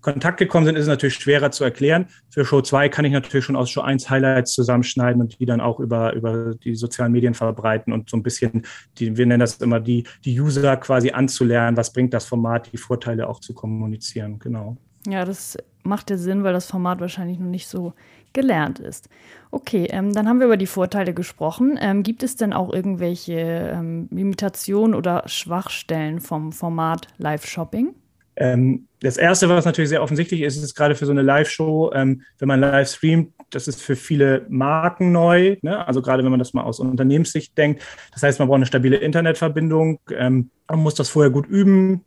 Kontakt 0.02 0.38
gekommen 0.38 0.66
sind, 0.66 0.76
ist 0.76 0.84
es 0.84 0.88
natürlich 0.88 1.16
schwerer 1.16 1.52
zu 1.52 1.66
erklären. 1.66 2.06
Für 2.30 2.46
Show 2.46 2.62
2 2.62 2.88
kann 2.88 3.04
ich 3.04 3.12
natürlich 3.12 3.44
schon 3.44 3.58
aus 3.58 3.70
Show 3.70 3.82
1 3.82 4.10
Highlights 4.10 4.54
zusammenschneiden 4.54 5.22
und 5.22 5.40
die 5.40 5.46
dann 5.46 5.60
auch 5.60 5.80
über, 5.80 6.14
über 6.14 6.56
die 6.56 6.76
sozialen 6.76 7.12
Medien 7.12 7.34
verbreiten 7.34 7.92
und 7.92 8.10
so 8.10 8.16
ein 8.16 8.24
bisschen, 8.24 8.66
die, 8.98 9.18
wir 9.18 9.26
nennen 9.26 9.42
das 9.42 9.58
immer, 9.58 9.80
die, 9.82 10.06
die 10.24 10.40
User 10.40 10.78
quasi 10.78 11.12
anzulernen, 11.12 11.76
was 11.76 11.92
bringt 11.92 12.14
das 12.14 12.26
Format, 12.26 12.72
die 12.72 12.78
Vorteile 12.78 13.28
auch 13.28 13.42
zu 13.42 13.54
kommunizieren. 13.54 14.40
Genau. 14.40 14.78
Ja, 15.06 15.26
das 15.26 15.58
macht 15.84 16.10
ja 16.10 16.18
Sinn, 16.18 16.44
weil 16.44 16.54
das 16.54 16.66
Format 16.66 17.00
wahrscheinlich 17.00 17.40
noch 17.40 17.48
nicht 17.48 17.68
so 17.68 17.94
gelernt 18.34 18.80
ist. 18.80 19.10
Okay, 19.52 19.88
ähm, 19.90 20.14
dann 20.14 20.28
haben 20.28 20.40
wir 20.40 20.46
über 20.46 20.58
die 20.58 20.68
Vorteile 20.68 21.14
gesprochen. 21.14 21.78
Ähm, 21.82 22.04
gibt 22.04 22.24
es 22.24 22.36
denn 22.36 22.54
auch 22.54 22.72
irgendwelche 22.72 23.72
ähm, 23.74 24.08
Limitationen 24.12 24.94
oder 24.94 25.24
Schwachstellen 25.26 26.20
vom 26.20 26.52
Format 26.52 27.08
Live-Shopping? 27.18 27.96
Ähm, 28.36 28.88
das 29.02 29.18
Erste, 29.18 29.50
was 29.50 29.66
natürlich 29.66 29.90
sehr 29.90 30.04
offensichtlich 30.04 30.42
ist, 30.42 30.62
ist 30.62 30.76
gerade 30.76 30.96
für 30.96 31.06
so 31.06 31.12
eine 31.12 31.24
Live-Show, 31.24 31.92
ähm, 31.94 32.22
wenn 32.38 32.48
man 32.48 32.60
live 32.60 32.90
streamt, 32.90 33.34
das 33.50 33.68
ist 33.68 33.82
für 33.82 33.96
viele 33.96 34.46
Marken 34.50 35.12
neu. 35.12 35.58
Ne? 35.62 35.86
Also 35.88 36.02
gerade 36.02 36.24
wenn 36.24 36.32
man 36.32 36.40
das 36.40 36.54
mal 36.54 36.64
aus 36.64 36.80
Unternehmenssicht 36.80 37.58
denkt. 37.58 37.82
Das 38.14 38.22
heißt, 38.24 38.40
man 38.40 38.48
braucht 38.48 38.58
eine 38.58 38.66
stabile 38.66 38.98
Internetverbindung. 38.98 40.00
Ähm, 40.16 40.52
man 40.68 40.80
muss 40.80 40.94
das 40.94 41.10
vorher 41.10 41.32
gut 41.32 41.48
üben, 41.48 42.06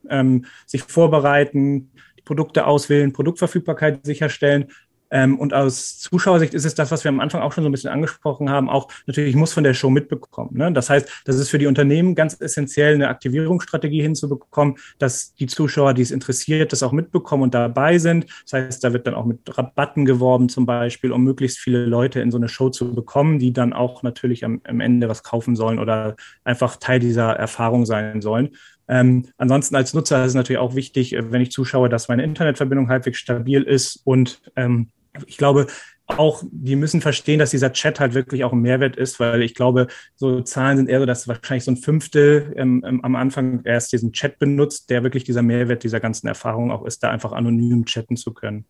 sich 0.67 0.85
vorbereiten, 0.85 1.91
Produkte 2.25 2.67
auswählen, 2.67 3.13
Produktverfügbarkeit 3.13 4.05
sicherstellen. 4.05 4.67
Ähm, 5.13 5.39
und 5.39 5.53
aus 5.53 5.99
Zuschauersicht 5.99 6.55
ist 6.55 6.65
es 6.65 6.75
das, 6.75 6.91
was 6.91 7.05
wir 7.05 7.11
am 7.11 7.21
Anfang 7.21 7.43
auch 7.43 7.53
schon 7.53 7.63
so 7.63 7.69
ein 7.69 7.73
bisschen 7.73 7.91
angesprochen 7.91 8.49
haben, 8.49 8.71
auch 8.71 8.89
natürlich 9.07 9.37
muss 9.37 9.53
von 9.53 9.63
der 9.63 9.75
Show 9.75 9.91
mitbekommen. 9.91 10.57
Ne? 10.57 10.73
Das 10.73 10.89
heißt, 10.89 11.23
das 11.27 11.37
ist 11.37 11.51
für 11.51 11.59
die 11.59 11.67
Unternehmen 11.67 12.15
ganz 12.15 12.41
essentiell, 12.41 12.95
eine 12.95 13.09
Aktivierungsstrategie 13.09 14.01
hinzubekommen, 14.01 14.77
dass 14.99 15.35
die 15.35 15.47
Zuschauer, 15.47 15.93
die 15.93 16.01
es 16.01 16.11
interessiert, 16.11 16.73
das 16.73 16.83
auch 16.83 16.93
mitbekommen 16.93 17.43
und 17.43 17.55
dabei 17.55 17.99
sind. 17.99 18.27
Das 18.45 18.55
heißt, 18.55 18.83
da 18.83 18.95
wird 18.95 19.07
dann 19.07 19.15
auch 19.15 19.27
mit 19.27 19.41
Rabatten 19.47 20.07
geworben 20.07 20.49
zum 20.49 20.65
Beispiel, 20.65 21.13
um 21.13 21.23
möglichst 21.23 21.59
viele 21.59 21.85
Leute 21.85 22.21
in 22.21 22.31
so 22.31 22.39
eine 22.39 22.49
Show 22.49 22.71
zu 22.71 22.95
bekommen, 22.95 23.39
die 23.39 23.53
dann 23.53 23.75
auch 23.75 24.03
natürlich 24.03 24.47
am, 24.47 24.63
am 24.65 24.81
Ende 24.81 25.11
was 25.11 25.23
kaufen 25.23 25.57
sollen 25.57 25.79
oder 25.79 26.17
einfach 26.43 26.77
Teil 26.77 27.01
dieser 27.01 27.33
Erfahrung 27.33 27.85
sein 27.85 28.23
sollen. 28.23 28.57
Ähm, 28.89 29.29
ansonsten 29.37 29.77
als 29.77 29.95
Nutzer 29.95 30.23
ist 30.25 30.31
es 30.31 30.35
natürlich 30.35 30.61
auch 30.61 30.75
wichtig, 30.75 31.15
äh, 31.15 31.31
wenn 31.33 31.43
ich 31.43 31.53
zuschaue, 31.53 31.89
dass 31.89 32.09
meine 32.09 32.25
Internetverbindung 32.25 32.89
halbwegs 32.89 33.19
stabil 33.19 33.63
ist 33.63 34.01
und 34.05 34.41
ähm, 34.57 34.89
ich 35.27 35.37
glaube, 35.37 35.67
auch, 36.07 36.43
die 36.51 36.77
müssen 36.77 37.01
verstehen, 37.01 37.39
dass 37.39 37.51
dieser 37.51 37.73
Chat 37.73 38.01
halt 38.01 38.15
wirklich 38.15 38.45
auch 38.45 38.53
ein 38.53 38.61
Mehrwert 38.61 38.97
ist, 38.97 39.21
weil 39.21 39.43
ich 39.43 39.55
glaube, 39.55 39.87
so 40.15 40.41
Zahlen 40.41 40.77
sind 40.77 40.89
eher 40.89 41.01
so, 41.01 41.07
dass 41.07 41.29
wahrscheinlich 41.29 41.65
so 41.65 41.71
ein 41.71 41.77
Fünftel 41.77 42.53
ähm, 42.57 42.85
ähm 42.87 43.05
am 43.05 43.17
Anfang 43.17 43.63
erst 43.65 43.93
diesen 43.93 44.13
Chat 44.13 44.39
benutzt, 44.39 44.91
der 44.91 45.03
wirklich 45.03 45.25
dieser 45.25 45.43
Mehrwert 45.43 45.85
dieser 45.85 46.01
ganzen 46.01 46.27
Erfahrung 46.27 46.71
auch 46.71 46.85
ist, 46.85 47.03
da 47.03 47.11
einfach 47.11 47.33
anonym 47.33 47.85
chatten 47.85 48.17
zu 48.17 48.33
können. 48.33 48.65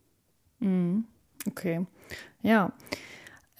Mhm. 0.61 1.05
Okay. 1.47 1.87
Ja. 2.43 2.73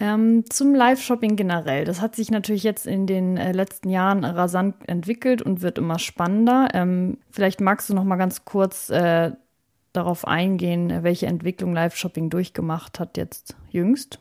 Ähm, 0.03 0.43
zum 0.51 0.75
Live-Shopping 0.75 1.37
generell. 1.37 1.85
Das 1.85 2.01
hat 2.01 2.17
sich 2.17 2.33
natürlich 2.33 2.65
jetzt 2.65 2.89
in 2.89 3.07
den 3.07 3.37
äh, 3.37 3.53
letzten 3.53 3.89
Jahren 3.89 4.25
rasant 4.25 4.75
entwickelt 4.89 5.43
und 5.43 5.63
wird 5.63 5.79
immer 5.79 6.01
spannender. 6.01 6.71
Ähm, 6.75 7.19
vielleicht 7.31 7.61
magst 7.61 7.89
du 7.89 7.95
noch 7.95 8.03
mal 8.03 8.17
ganz 8.17 8.45
kurz 8.45 8.91
äh, 8.91 9.31
darauf 9.93 10.27
eingehen, 10.27 11.05
welche 11.05 11.27
Entwicklung 11.27 11.73
Live-Shopping 11.73 12.31
durchgemacht 12.31 12.99
hat 12.99 13.17
jetzt 13.17 13.55
jüngst. 13.71 14.19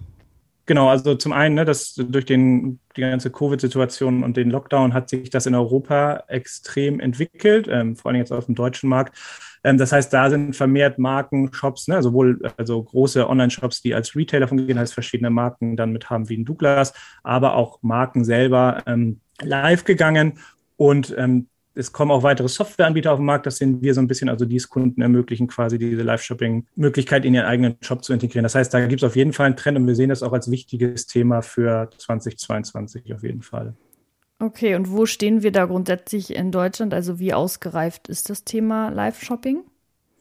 Genau, 0.68 0.88
also 0.88 1.16
zum 1.16 1.34
einen, 1.34 1.56
ne, 1.56 1.66
dass 1.66 1.96
durch 1.96 2.26
den, 2.26 2.80
die 2.96 3.02
ganze 3.02 3.32
Covid-Situation 3.32 4.24
und 4.24 4.38
den 4.38 4.52
Lockdown 4.52 4.94
hat 4.94 5.10
sich 5.10 5.32
das 5.32 5.48
in 5.48 5.56
Europa 5.56 6.26
extrem 6.28 7.00
entwickelt, 7.00 7.68
ähm, 7.68 7.96
vor 7.96 8.12
allem 8.12 8.20
jetzt 8.20 8.32
auf 8.32 8.46
dem 8.46 8.54
deutschen 8.54 8.88
Markt. 8.88 9.18
Ähm, 9.64 9.78
das 9.78 9.92
heißt, 9.92 10.12
da 10.12 10.30
sind 10.30 10.56
vermehrt 10.56 10.98
Marken, 10.98 11.54
Shops, 11.54 11.88
ne, 11.88 12.02
sowohl 12.02 12.40
also 12.58 12.82
große 12.82 13.28
Online-Shops, 13.28 13.82
die 13.82 13.94
als 13.94 14.16
Retailer 14.16 14.48
fungieren, 14.48 14.80
heißt 14.80 14.94
verschiedene 14.94 15.30
Marken 15.30 15.76
dann 15.76 15.92
mit 15.92 16.10
haben 16.10 16.30
wie 16.30 16.38
ein 16.38 16.46
Douglas, 16.46 16.94
aber 17.24 17.56
auch 17.56 17.80
Marken 17.82 18.24
selber 18.24 18.84
ähm, 18.88 19.20
live 19.42 19.84
gegangen. 19.84 20.40
Und 20.78 21.14
ähm, 21.18 21.48
es 21.74 21.92
kommen 21.92 22.12
auch 22.12 22.24
weitere 22.24 22.48
Softwareanbieter 22.48 23.12
auf 23.12 23.20
den 23.20 23.26
Markt. 23.26 23.46
Das 23.46 23.58
sehen 23.58 23.82
wir 23.82 23.94
so 23.94 24.02
ein 24.02 24.08
bisschen, 24.08 24.30
also 24.30 24.46
die 24.46 24.58
es 24.58 24.68
Kunden 24.68 25.02
ermöglichen, 25.02 25.48
quasi 25.48 25.78
diese 25.78 26.02
Live-Shopping-Möglichkeit 26.02 27.24
in 27.24 27.34
ihren 27.34 27.46
eigenen 27.46 27.78
Shop 27.82 28.04
zu 28.04 28.14
integrieren. 28.14 28.44
Das 28.44 28.56
heißt, 28.56 28.74
da 28.74 28.86
gibt 28.88 29.02
es 29.02 29.08
auf 29.08 29.16
jeden 29.16 29.32
Fall 29.32 29.46
einen 29.46 29.56
Trend 29.56 29.78
und 29.78 29.88
wir 29.88 29.96
sehen 29.96 30.10
das 30.10 30.24
auch 30.24 30.34
als 30.34 30.52
wichtiges 30.52 31.08
Thema 31.08 31.42
für 31.42 31.90
2022 31.98 33.14
auf 33.14 33.24
jeden 33.24 33.42
Fall. 33.42 33.76
Okay, 34.42 34.74
und 34.74 34.90
wo 34.90 35.06
stehen 35.06 35.44
wir 35.44 35.52
da 35.52 35.66
grundsätzlich 35.66 36.36
in 36.36 36.52
Deutschland? 36.52 36.96
Also 36.96 37.20
wie 37.20 37.32
ausgereift 37.32 38.08
ist 38.08 38.32
das 38.32 38.44
Thema 38.44 38.90
Live-Shopping? 38.90 39.64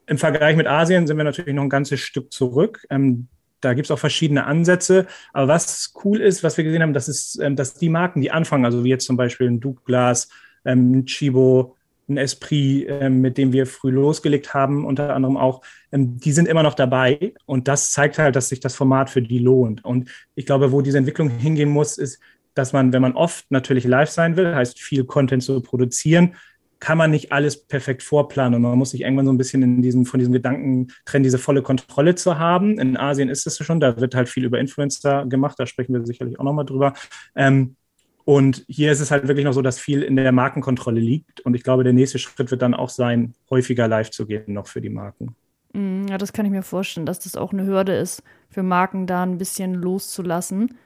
Im 0.07 0.19
Vergleich 0.19 0.57
mit 0.57 0.67
Asien 0.67 1.07
sind 1.07 1.17
wir 1.17 1.25
natürlich 1.25 1.55
noch 1.55 1.62
ein 1.62 1.71
ganzes 1.71 2.00
Stück 2.00 2.31
zurück. 2.31 2.85
Ähm, 2.91 3.29
da 3.62 3.73
gibt 3.73 3.87
es 3.87 3.91
auch 3.91 3.99
verschiedene 3.99 4.45
Ansätze. 4.45 5.07
Aber 5.33 5.49
was 5.49 5.95
cool 6.05 6.21
ist, 6.21 6.45
was 6.45 6.59
wir 6.59 6.65
gesehen 6.65 6.83
haben, 6.83 6.93
das 6.93 7.09
ist, 7.09 7.39
ähm, 7.41 7.57
dass 7.57 7.75
die 7.75 7.89
Marken, 7.89 8.21
die 8.21 8.31
anfangen, 8.31 8.67
also 8.67 8.85
wie 8.85 8.91
jetzt 8.91 9.07
zum 9.07 9.17
Beispiel 9.17 9.47
ein 9.47 9.61
Douglas, 9.61 10.29
ähm, 10.67 10.99
ein 10.99 11.07
Chibo, 11.07 11.77
ein 12.07 12.19
Esprit, 12.19 12.89
ähm, 12.91 13.23
mit 13.23 13.39
dem 13.39 13.55
wir 13.55 13.65
früh 13.65 13.91
losgelegt 13.91 14.53
haben, 14.53 14.85
unter 14.85 15.15
anderem 15.15 15.39
auch, 15.39 15.62
ähm, 15.93 16.19
die 16.19 16.33
sind 16.33 16.47
immer 16.47 16.62
noch 16.62 16.75
dabei. 16.75 17.33
Und 17.47 17.69
das 17.69 17.93
zeigt 17.93 18.19
halt, 18.19 18.37
dass 18.37 18.50
sich 18.50 18.61
das 18.61 18.75
Format 18.75 19.09
für 19.09 19.23
die 19.23 19.39
lohnt. 19.39 19.83
Und 19.83 20.11
ich 20.35 20.45
glaube, 20.45 20.73
wo 20.73 20.83
diese 20.83 20.99
Entwicklung 20.99 21.31
hingehen 21.31 21.71
muss, 21.71 21.97
ist, 21.97 22.21
dass 22.61 22.73
man, 22.73 22.93
wenn 22.93 23.02
man 23.02 23.14
oft 23.14 23.50
natürlich 23.50 23.85
live 23.85 24.11
sein 24.11 24.37
will, 24.37 24.55
heißt 24.55 24.79
viel 24.79 25.05
Content 25.05 25.43
zu 25.43 25.61
produzieren, 25.61 26.35
kann 26.79 26.97
man 26.97 27.11
nicht 27.11 27.33
alles 27.33 27.67
perfekt 27.67 28.02
vorplanen 28.02 28.55
und 28.55 28.62
man 28.62 28.79
muss 28.79 28.90
sich 28.90 29.02
irgendwann 29.02 29.26
so 29.26 29.33
ein 29.33 29.38
bisschen 29.38 29.62
in 29.62 29.83
diesem, 29.83 30.07
von 30.07 30.19
diesem 30.19 30.33
Gedanken 30.33 30.88
trennen, 31.05 31.25
diese 31.25 31.38
volle 31.38 31.62
Kontrolle 31.62 32.14
zu 32.14 32.38
haben. 32.38 32.79
In 32.79 32.97
Asien 32.97 33.29
ist 33.29 33.47
es 33.47 33.59
schon, 33.59 33.81
da 33.81 34.00
wird 34.00 34.14
halt 34.14 34.29
viel 34.29 34.45
über 34.45 34.59
Influencer 34.59 35.26
gemacht, 35.26 35.59
da 35.59 35.67
sprechen 35.67 35.95
wir 35.95 36.05
sicherlich 36.07 36.38
auch 36.38 36.45
nochmal 36.45 36.64
drüber. 36.64 36.95
Ähm, 37.35 37.76
und 38.25 38.64
hier 38.69 38.93
ist 38.93 39.00
es 39.00 39.11
halt 39.11 39.26
wirklich 39.26 39.45
noch 39.45 39.52
so, 39.52 39.62
dass 39.62 39.79
viel 39.79 40.02
in 40.02 40.17
der 40.17 40.33
Markenkontrolle 40.33 41.00
liegt. 41.00 41.40
Und 41.40 41.55
ich 41.55 41.64
glaube, 41.64 41.85
der 41.85 41.93
nächste 41.93 42.19
Schritt 42.19 42.50
wird 42.50 42.62
dann 42.62 42.75
auch 42.75 42.90
sein, 42.90 43.35
häufiger 43.50 43.88
live 43.88 44.11
zu 44.11 44.26
gehen, 44.26 44.52
noch 44.52 44.67
für 44.67 44.81
die 44.81 44.90
Marken. 44.90 45.35
Mm, 45.73 46.07
ja, 46.09 46.19
das 46.19 46.33
kann 46.33 46.47
ich 46.47 46.52
mir 46.52 46.62
vorstellen, 46.62 47.07
dass 47.07 47.21
das 47.21 47.37
auch 47.37 47.52
eine 47.52 47.67
Hürde 47.67 47.95
ist, 47.95 48.23
für 48.49 48.62
Marken 48.62 49.07
da 49.07 49.23
ein 49.23 49.38
bisschen 49.38 49.75
loszulassen 49.75 50.76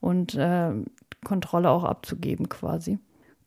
und 0.00 0.34
äh, 0.34 0.72
Kontrolle 1.24 1.70
auch 1.70 1.84
abzugeben 1.84 2.48
quasi. 2.48 2.98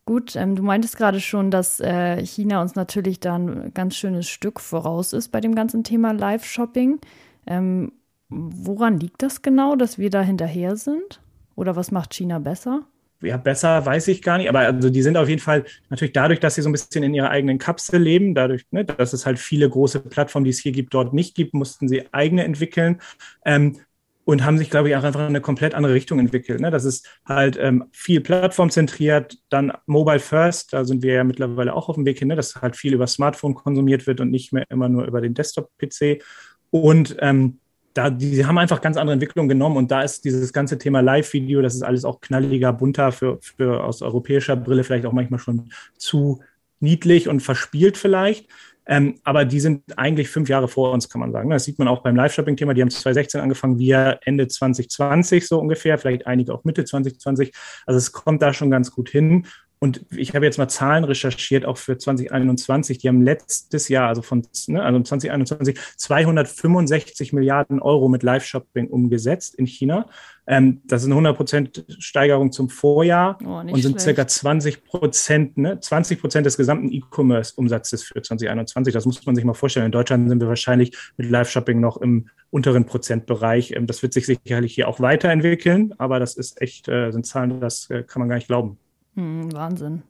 Gut, 0.06 0.36
ähm, 0.36 0.54
du 0.54 0.62
meintest 0.62 0.96
gerade 0.98 1.18
schon, 1.18 1.50
dass 1.50 1.80
äh, 1.80 2.24
China 2.24 2.60
uns 2.60 2.74
natürlich 2.74 3.20
da 3.20 3.36
ein 3.36 3.72
ganz 3.72 3.96
schönes 3.96 4.28
Stück 4.28 4.60
voraus 4.60 5.14
ist 5.14 5.28
bei 5.28 5.40
dem 5.40 5.54
ganzen 5.54 5.82
Thema 5.82 6.12
Live-Shopping. 6.12 7.00
Ähm, 7.46 7.92
woran 8.28 9.00
liegt 9.00 9.22
das 9.22 9.40
genau, 9.40 9.76
dass 9.76 9.98
wir 9.98 10.10
da 10.10 10.20
hinterher 10.20 10.76
sind? 10.76 11.22
Oder 11.56 11.74
was 11.74 11.90
macht 11.90 12.12
China 12.12 12.38
besser? 12.38 12.82
Ja, 13.22 13.38
besser 13.38 13.86
weiß 13.86 14.08
ich 14.08 14.20
gar 14.20 14.36
nicht, 14.36 14.50
aber 14.50 14.60
also 14.60 14.90
die 14.90 15.00
sind 15.00 15.16
auf 15.16 15.28
jeden 15.30 15.40
Fall 15.40 15.64
natürlich 15.88 16.12
dadurch, 16.12 16.40
dass 16.40 16.56
sie 16.56 16.62
so 16.62 16.68
ein 16.68 16.72
bisschen 16.72 17.02
in 17.02 17.14
ihrer 17.14 17.30
eigenen 17.30 17.58
Kapsel 17.58 18.02
leben, 18.02 18.34
dadurch, 18.34 18.66
ne, 18.70 18.84
dass 18.84 19.14
es 19.14 19.24
halt 19.24 19.38
viele 19.38 19.70
große 19.70 20.00
Plattformen, 20.00 20.44
die 20.44 20.50
es 20.50 20.58
hier 20.58 20.72
gibt, 20.72 20.92
dort 20.92 21.14
nicht 21.14 21.34
gibt, 21.34 21.54
mussten 21.54 21.88
sie 21.88 22.12
eigene 22.12 22.44
entwickeln. 22.44 23.00
Ähm, 23.46 23.78
und 24.24 24.44
haben 24.44 24.58
sich, 24.58 24.70
glaube 24.70 24.88
ich, 24.88 24.96
auch 24.96 25.02
einfach 25.02 25.20
in 25.20 25.26
eine 25.26 25.40
komplett 25.40 25.74
andere 25.74 25.94
Richtung 25.94 26.18
entwickelt. 26.18 26.60
Ne? 26.60 26.70
Das 26.70 26.84
ist 26.84 27.08
halt 27.26 27.58
ähm, 27.60 27.84
viel 27.92 28.20
plattformzentriert, 28.20 29.38
dann 29.50 29.72
Mobile 29.86 30.18
First, 30.18 30.72
da 30.72 30.84
sind 30.84 31.02
wir 31.02 31.14
ja 31.14 31.24
mittlerweile 31.24 31.74
auch 31.74 31.88
auf 31.88 31.96
dem 31.96 32.06
Weg 32.06 32.18
hin, 32.18 32.28
ne? 32.28 32.36
dass 32.36 32.56
halt 32.56 32.76
viel 32.76 32.94
über 32.94 33.06
Smartphone 33.06 33.54
konsumiert 33.54 34.06
wird 34.06 34.20
und 34.20 34.30
nicht 34.30 34.52
mehr 34.52 34.64
immer 34.70 34.88
nur 34.88 35.04
über 35.04 35.20
den 35.20 35.34
Desktop-PC. 35.34 36.22
Und 36.70 37.16
ähm, 37.20 37.58
da, 37.92 38.10
die 38.10 38.44
haben 38.44 38.58
einfach 38.58 38.80
ganz 38.80 38.96
andere 38.96 39.12
Entwicklungen 39.12 39.48
genommen 39.48 39.76
und 39.76 39.90
da 39.90 40.02
ist 40.02 40.24
dieses 40.24 40.52
ganze 40.52 40.78
Thema 40.78 41.00
Live-Video, 41.00 41.62
das 41.62 41.74
ist 41.74 41.82
alles 41.82 42.04
auch 42.04 42.20
knalliger, 42.20 42.72
bunter 42.72 43.12
für, 43.12 43.38
für 43.40 43.84
aus 43.84 44.02
europäischer 44.02 44.56
Brille 44.56 44.82
vielleicht 44.82 45.06
auch 45.06 45.12
manchmal 45.12 45.38
schon 45.38 45.70
zu 45.96 46.42
niedlich 46.80 47.28
und 47.28 47.40
verspielt 47.40 47.96
vielleicht. 47.96 48.48
Ähm, 48.86 49.14
aber 49.24 49.44
die 49.44 49.60
sind 49.60 49.82
eigentlich 49.96 50.28
fünf 50.28 50.48
Jahre 50.48 50.68
vor 50.68 50.92
uns, 50.92 51.08
kann 51.08 51.20
man 51.20 51.32
sagen. 51.32 51.50
Das 51.50 51.64
sieht 51.64 51.78
man 51.78 51.88
auch 51.88 52.02
beim 52.02 52.16
Live-Shopping-Thema. 52.16 52.74
Die 52.74 52.82
haben 52.82 52.90
2016 52.90 53.40
angefangen, 53.40 53.78
wir 53.78 54.20
Ende 54.24 54.46
2020 54.46 55.46
so 55.46 55.58
ungefähr, 55.58 55.98
vielleicht 55.98 56.26
einige 56.26 56.52
auch 56.52 56.64
Mitte 56.64 56.84
2020. 56.84 57.52
Also 57.86 57.98
es 57.98 58.12
kommt 58.12 58.42
da 58.42 58.52
schon 58.52 58.70
ganz 58.70 58.90
gut 58.90 59.08
hin. 59.08 59.46
Und 59.84 60.06
ich 60.16 60.34
habe 60.34 60.46
jetzt 60.46 60.56
mal 60.56 60.66
Zahlen 60.66 61.04
recherchiert, 61.04 61.66
auch 61.66 61.76
für 61.76 61.98
2021. 61.98 62.96
Die 62.96 63.08
haben 63.08 63.20
letztes 63.20 63.88
Jahr, 63.88 64.08
also 64.08 64.22
von 64.22 64.40
ne, 64.66 64.82
also 64.82 64.98
2021, 64.98 65.78
265 65.98 67.34
Milliarden 67.34 67.82
Euro 67.82 68.08
mit 68.08 68.22
Live-Shopping 68.22 68.88
umgesetzt 68.88 69.54
in 69.54 69.66
China. 69.66 70.06
Ähm, 70.46 70.80
das 70.86 71.02
ist 71.02 71.12
eine 71.12 71.20
100% 71.20 72.00
Steigerung 72.00 72.50
zum 72.50 72.70
Vorjahr 72.70 73.36
oh, 73.44 73.58
und 73.58 73.74
sind 73.74 74.00
schlecht. 74.00 74.00
circa 74.00 74.26
20 74.26 74.84
Prozent, 74.84 75.58
ne, 75.58 75.78
20 75.78 76.18
Prozent 76.18 76.46
des 76.46 76.56
gesamten 76.56 76.90
E-Commerce-Umsatzes 76.90 78.04
für 78.04 78.22
2021. 78.22 78.94
Das 78.94 79.04
muss 79.04 79.26
man 79.26 79.36
sich 79.36 79.44
mal 79.44 79.52
vorstellen. 79.52 79.84
In 79.84 79.92
Deutschland 79.92 80.30
sind 80.30 80.40
wir 80.40 80.48
wahrscheinlich 80.48 80.96
mit 81.18 81.28
Live-Shopping 81.28 81.78
noch 81.78 81.98
im 81.98 82.30
unteren 82.48 82.86
Prozentbereich. 82.86 83.72
Ähm, 83.72 83.86
das 83.86 84.02
wird 84.02 84.14
sich 84.14 84.24
sicherlich 84.24 84.74
hier 84.74 84.88
auch 84.88 85.00
weiterentwickeln, 85.00 85.92
aber 85.98 86.20
das 86.20 86.36
ist 86.36 86.62
echt, 86.62 86.88
äh, 86.88 87.10
sind 87.10 87.26
Zahlen, 87.26 87.60
das 87.60 87.90
äh, 87.90 88.02
kann 88.02 88.20
man 88.20 88.30
gar 88.30 88.36
nicht 88.36 88.46
glauben. 88.46 88.78
Hm, 89.14 89.52
Wahnsinn. 89.52 90.02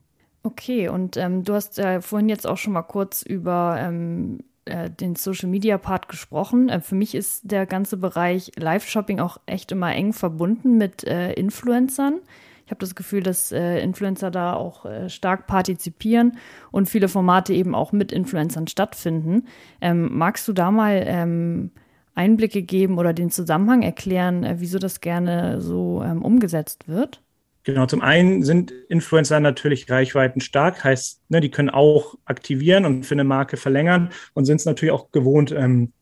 Okay, 0.42 0.88
und 0.88 1.16
ähm, 1.16 1.42
du 1.42 1.54
hast 1.54 1.78
äh, 1.78 2.02
vorhin 2.02 2.28
jetzt 2.28 2.46
auch 2.46 2.58
schon 2.58 2.74
mal 2.74 2.82
kurz 2.82 3.22
über 3.22 3.76
ähm, 3.80 4.40
äh, 4.66 4.90
den 4.90 5.14
Social 5.16 5.48
Media 5.48 5.78
Part 5.78 6.08
gesprochen. 6.08 6.68
Äh, 6.68 6.80
für 6.80 6.94
mich 6.94 7.14
ist 7.14 7.50
der 7.50 7.66
ganze 7.66 7.96
Bereich 7.96 8.52
Live-Shopping 8.56 9.20
auch 9.20 9.38
echt 9.46 9.72
immer 9.72 9.94
eng 9.94 10.12
verbunden 10.12 10.76
mit 10.76 11.04
äh, 11.04 11.32
Influencern. 11.32 12.20
Ich 12.66 12.70
habe 12.70 12.80
das 12.80 12.94
Gefühl, 12.94 13.22
dass 13.22 13.52
äh, 13.52 13.80
Influencer 13.80 14.30
da 14.30 14.54
auch 14.54 14.86
äh, 14.86 15.10
stark 15.10 15.46
partizipieren 15.46 16.38
und 16.70 16.88
viele 16.88 17.08
Formate 17.08 17.52
eben 17.52 17.74
auch 17.74 17.92
mit 17.92 18.12
Influencern 18.12 18.66
stattfinden. 18.68 19.46
Ähm, 19.80 20.10
magst 20.12 20.48
du 20.48 20.52
da 20.52 20.70
mal 20.70 21.02
ähm, 21.06 21.70
Einblicke 22.14 22.62
geben 22.62 22.98
oder 22.98 23.12
den 23.12 23.30
Zusammenhang 23.30 23.82
erklären, 23.82 24.46
wieso 24.58 24.78
das 24.78 25.00
gerne 25.00 25.60
so 25.60 26.02
ähm, 26.02 26.22
umgesetzt 26.22 26.86
wird? 26.86 27.23
Genau, 27.64 27.86
zum 27.86 28.02
einen 28.02 28.42
sind 28.42 28.72
Influencer 28.88 29.40
natürlich 29.40 29.90
reichweiten 29.90 30.42
stark, 30.42 30.84
heißt, 30.84 31.22
ne, 31.30 31.40
die 31.40 31.50
können 31.50 31.70
auch 31.70 32.14
aktivieren 32.26 32.84
und 32.84 33.04
für 33.04 33.14
eine 33.14 33.24
Marke 33.24 33.56
verlängern 33.56 34.10
und 34.34 34.44
sind 34.44 34.56
es 34.56 34.66
natürlich 34.66 34.92
auch 34.92 35.10
gewohnt, 35.12 35.50
ähm, 35.50 35.92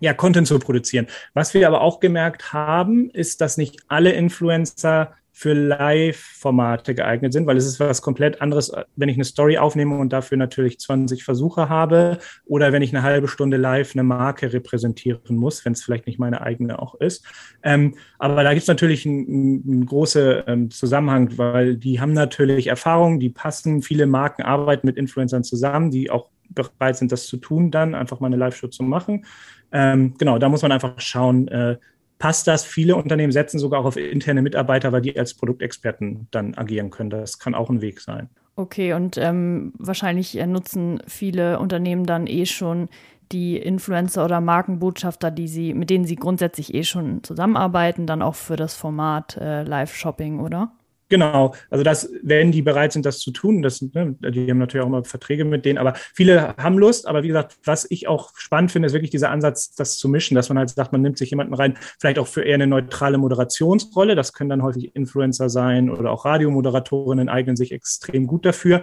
ja, 0.00 0.12
Content 0.12 0.46
zu 0.46 0.58
produzieren. 0.58 1.06
Was 1.32 1.54
wir 1.54 1.66
aber 1.66 1.80
auch 1.80 2.00
gemerkt 2.00 2.52
haben, 2.52 3.10
ist, 3.10 3.40
dass 3.40 3.56
nicht 3.56 3.82
alle 3.88 4.12
Influencer 4.12 5.14
für 5.40 5.54
Live-Formate 5.54 6.94
geeignet 6.94 7.32
sind, 7.32 7.46
weil 7.46 7.56
es 7.56 7.64
ist 7.64 7.80
was 7.80 8.02
komplett 8.02 8.42
anderes, 8.42 8.72
wenn 8.96 9.08
ich 9.08 9.16
eine 9.16 9.24
Story 9.24 9.56
aufnehme 9.56 9.96
und 9.96 10.12
dafür 10.12 10.36
natürlich 10.36 10.78
20 10.78 11.24
Versuche 11.24 11.70
habe 11.70 12.18
oder 12.44 12.72
wenn 12.72 12.82
ich 12.82 12.94
eine 12.94 13.02
halbe 13.02 13.26
Stunde 13.26 13.56
live 13.56 13.94
eine 13.94 14.02
Marke 14.02 14.52
repräsentieren 14.52 15.36
muss, 15.36 15.64
wenn 15.64 15.72
es 15.72 15.82
vielleicht 15.82 16.06
nicht 16.06 16.18
meine 16.18 16.42
eigene 16.42 16.78
auch 16.78 16.94
ist. 16.96 17.24
Ähm, 17.62 17.94
aber 18.18 18.42
da 18.42 18.50
gibt 18.50 18.64
es 18.64 18.68
natürlich 18.68 19.06
einen, 19.06 19.62
einen 19.66 19.86
großen 19.86 20.42
ähm, 20.46 20.70
Zusammenhang, 20.70 21.38
weil 21.38 21.78
die 21.78 22.02
haben 22.02 22.12
natürlich 22.12 22.66
Erfahrungen, 22.66 23.18
die 23.18 23.30
passen. 23.30 23.80
Viele 23.80 24.04
Marken 24.04 24.42
arbeiten 24.42 24.86
mit 24.86 24.98
Influencern 24.98 25.42
zusammen, 25.42 25.90
die 25.90 26.10
auch 26.10 26.28
bereit 26.50 26.98
sind, 26.98 27.12
das 27.12 27.26
zu 27.28 27.38
tun, 27.38 27.70
dann 27.70 27.94
einfach 27.94 28.20
mal 28.20 28.26
eine 28.26 28.36
Live-Show 28.36 28.68
zu 28.68 28.82
machen. 28.82 29.24
Ähm, 29.72 30.12
genau, 30.18 30.38
da 30.38 30.50
muss 30.50 30.60
man 30.60 30.72
einfach 30.72 31.00
schauen, 31.00 31.48
äh, 31.48 31.78
passt 32.20 32.46
das. 32.46 32.64
Viele 32.64 32.94
Unternehmen 32.94 33.32
setzen 33.32 33.58
sogar 33.58 33.80
auch 33.80 33.86
auf 33.86 33.96
interne 33.96 34.42
Mitarbeiter, 34.42 34.92
weil 34.92 35.00
die 35.00 35.18
als 35.18 35.34
Produktexperten 35.34 36.28
dann 36.30 36.54
agieren 36.54 36.90
können. 36.90 37.10
Das 37.10 37.40
kann 37.40 37.56
auch 37.56 37.68
ein 37.68 37.80
Weg 37.80 38.00
sein. 38.00 38.28
Okay, 38.54 38.92
und 38.92 39.16
ähm, 39.16 39.72
wahrscheinlich 39.78 40.38
äh, 40.38 40.46
nutzen 40.46 41.02
viele 41.08 41.58
Unternehmen 41.58 42.04
dann 42.04 42.28
eh 42.28 42.46
schon 42.46 42.88
die 43.32 43.56
Influencer 43.56 44.24
oder 44.24 44.40
Markenbotschafter, 44.40 45.30
die 45.30 45.48
sie, 45.48 45.72
mit 45.72 45.88
denen 45.88 46.04
sie 46.04 46.16
grundsätzlich 46.16 46.74
eh 46.74 46.84
schon 46.84 47.22
zusammenarbeiten, 47.24 48.06
dann 48.06 48.22
auch 48.22 48.34
für 48.34 48.56
das 48.56 48.74
Format 48.74 49.36
äh, 49.36 49.62
Live-Shopping, 49.62 50.40
oder? 50.40 50.72
Genau, 51.10 51.54
also 51.70 51.82
das, 51.82 52.08
wenn 52.22 52.52
die 52.52 52.62
bereit 52.62 52.92
sind, 52.92 53.04
das 53.04 53.18
zu 53.18 53.32
tun, 53.32 53.62
das, 53.62 53.82
ne, 53.82 54.14
die 54.20 54.48
haben 54.48 54.58
natürlich 54.58 54.84
auch 54.84 54.88
immer 54.88 55.02
Verträge 55.02 55.44
mit 55.44 55.64
denen, 55.64 55.76
aber 55.76 55.94
viele 56.14 56.54
haben 56.56 56.78
Lust, 56.78 57.08
aber 57.08 57.24
wie 57.24 57.28
gesagt, 57.28 57.58
was 57.64 57.84
ich 57.90 58.06
auch 58.06 58.30
spannend 58.36 58.70
finde, 58.70 58.86
ist 58.86 58.92
wirklich 58.92 59.10
dieser 59.10 59.30
Ansatz, 59.30 59.74
das 59.74 59.98
zu 59.98 60.08
mischen, 60.08 60.36
dass 60.36 60.48
man 60.48 60.58
halt 60.58 60.70
sagt, 60.70 60.92
man 60.92 61.02
nimmt 61.02 61.18
sich 61.18 61.30
jemanden 61.30 61.52
rein, 61.52 61.76
vielleicht 61.98 62.20
auch 62.20 62.28
für 62.28 62.42
eher 62.42 62.54
eine 62.54 62.68
neutrale 62.68 63.18
Moderationsrolle, 63.18 64.14
das 64.14 64.32
können 64.32 64.50
dann 64.50 64.62
häufig 64.62 64.94
Influencer 64.94 65.50
sein 65.50 65.90
oder 65.90 66.12
auch 66.12 66.24
Radiomoderatorinnen 66.24 67.28
eignen 67.28 67.56
sich 67.56 67.72
extrem 67.72 68.28
gut 68.28 68.46
dafür, 68.46 68.82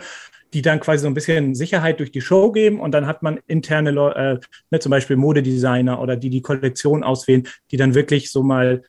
die 0.54 0.62
dann 0.62 0.82
quasi 0.82 1.04
so 1.04 1.08
ein 1.08 1.14
bisschen 1.14 1.56
Sicherheit 1.56 2.00
durch 2.00 2.12
die 2.12 2.22
Show 2.22 2.52
geben 2.52 2.82
und 2.82 2.92
dann 2.92 3.08
hat 3.08 3.24
man 3.24 3.40
interne, 3.48 3.92
äh, 3.92 4.40
ne, 4.70 4.80
zum 4.80 4.90
Beispiel 4.90 5.16
Modedesigner 5.16 6.02
oder 6.02 6.18
die 6.18 6.30
die 6.30 6.42
Kollektion 6.42 7.04
auswählen, 7.04 7.48
die 7.72 7.78
dann 7.78 7.96
wirklich 7.96 8.32
so 8.32 8.44
mal 8.44 8.84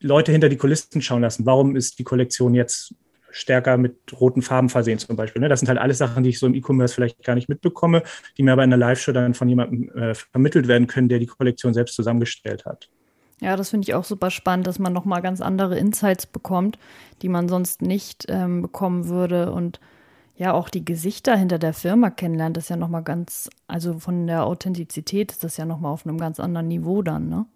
Leute 0.00 0.32
hinter 0.32 0.48
die 0.48 0.56
Kulissen 0.56 1.02
schauen 1.02 1.22
lassen. 1.22 1.46
Warum 1.46 1.76
ist 1.76 1.98
die 1.98 2.04
Kollektion 2.04 2.54
jetzt 2.54 2.94
stärker 3.36 3.76
mit 3.76 3.96
roten 4.18 4.42
Farben 4.42 4.68
versehen 4.68 4.98
zum 4.98 5.16
Beispiel. 5.16 5.42
Ne? 5.42 5.48
Das 5.48 5.60
sind 5.60 5.68
halt 5.68 5.78
alles 5.78 5.98
Sachen, 5.98 6.24
die 6.24 6.30
ich 6.30 6.38
so 6.38 6.46
im 6.46 6.54
E-Commerce 6.54 6.94
vielleicht 6.94 7.22
gar 7.22 7.34
nicht 7.34 7.48
mitbekomme, 7.48 8.02
die 8.36 8.42
mir 8.42 8.52
aber 8.52 8.64
in 8.64 8.70
der 8.70 8.78
Live-Show 8.78 9.12
dann 9.12 9.34
von 9.34 9.48
jemandem 9.48 9.90
äh, 9.90 10.14
vermittelt 10.14 10.68
werden 10.68 10.86
können, 10.86 11.08
der 11.08 11.18
die 11.18 11.26
Kollektion 11.26 11.74
selbst 11.74 11.94
zusammengestellt 11.94 12.64
hat. 12.64 12.88
Ja, 13.40 13.56
das 13.56 13.68
finde 13.70 13.84
ich 13.84 13.94
auch 13.94 14.04
super 14.04 14.30
spannend, 14.30 14.66
dass 14.66 14.78
man 14.78 14.94
nochmal 14.94 15.20
ganz 15.20 15.42
andere 15.42 15.78
Insights 15.78 16.26
bekommt, 16.26 16.78
die 17.20 17.28
man 17.28 17.48
sonst 17.48 17.82
nicht 17.82 18.24
ähm, 18.28 18.62
bekommen 18.62 19.08
würde 19.08 19.52
und 19.52 19.78
ja 20.36 20.54
auch 20.54 20.70
die 20.70 20.84
Gesichter 20.84 21.36
hinter 21.36 21.58
der 21.58 21.74
Firma 21.74 22.10
kennenlernt, 22.10 22.56
das 22.56 22.64
ist 22.64 22.70
ja 22.70 22.76
nochmal 22.76 23.02
ganz, 23.02 23.50
also 23.66 23.98
von 23.98 24.26
der 24.26 24.44
Authentizität 24.44 25.32
ist 25.32 25.44
das 25.44 25.56
ja 25.58 25.66
nochmal 25.66 25.92
auf 25.92 26.06
einem 26.06 26.18
ganz 26.18 26.40
anderen 26.40 26.68
Niveau 26.68 27.02
dann, 27.02 27.28
ne? 27.28 27.46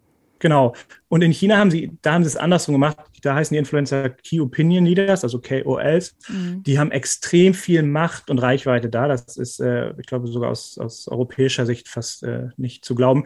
Genau. 0.41 0.75
Und 1.09 1.23
in 1.23 1.33
China 1.33 1.59
haben 1.59 1.71
sie, 1.71 1.97
da 2.03 2.15
haben 2.15 2.25
sie 2.25 2.29
es 2.29 2.37
andersrum 2.37 2.75
gemacht. 2.75 2.97
Da 3.23 3.35
heißen 3.35 3.55
die 3.55 3.59
Influencer 3.59 4.09
Key 4.09 4.41
Opinion 4.41 4.87
Leaders, 4.87 5.23
also 5.23 5.39
KOLs. 5.39 6.17
Mhm. 6.29 6.63
Die 6.63 6.79
haben 6.79 6.91
extrem 6.91 7.53
viel 7.55 7.83
Macht 7.83 8.31
und 8.31 8.39
Reichweite 8.39 8.89
da. 8.89 9.07
Das 9.07 9.37
ist, 9.37 9.61
äh, 9.61 9.93
ich 9.99 10.07
glaube, 10.07 10.27
sogar 10.27 10.51
aus, 10.51 10.79
aus 10.79 11.07
europäischer 11.09 11.67
Sicht 11.67 11.89
fast 11.89 12.23
äh, 12.23 12.49
nicht 12.57 12.85
zu 12.85 12.95
glauben. 12.95 13.25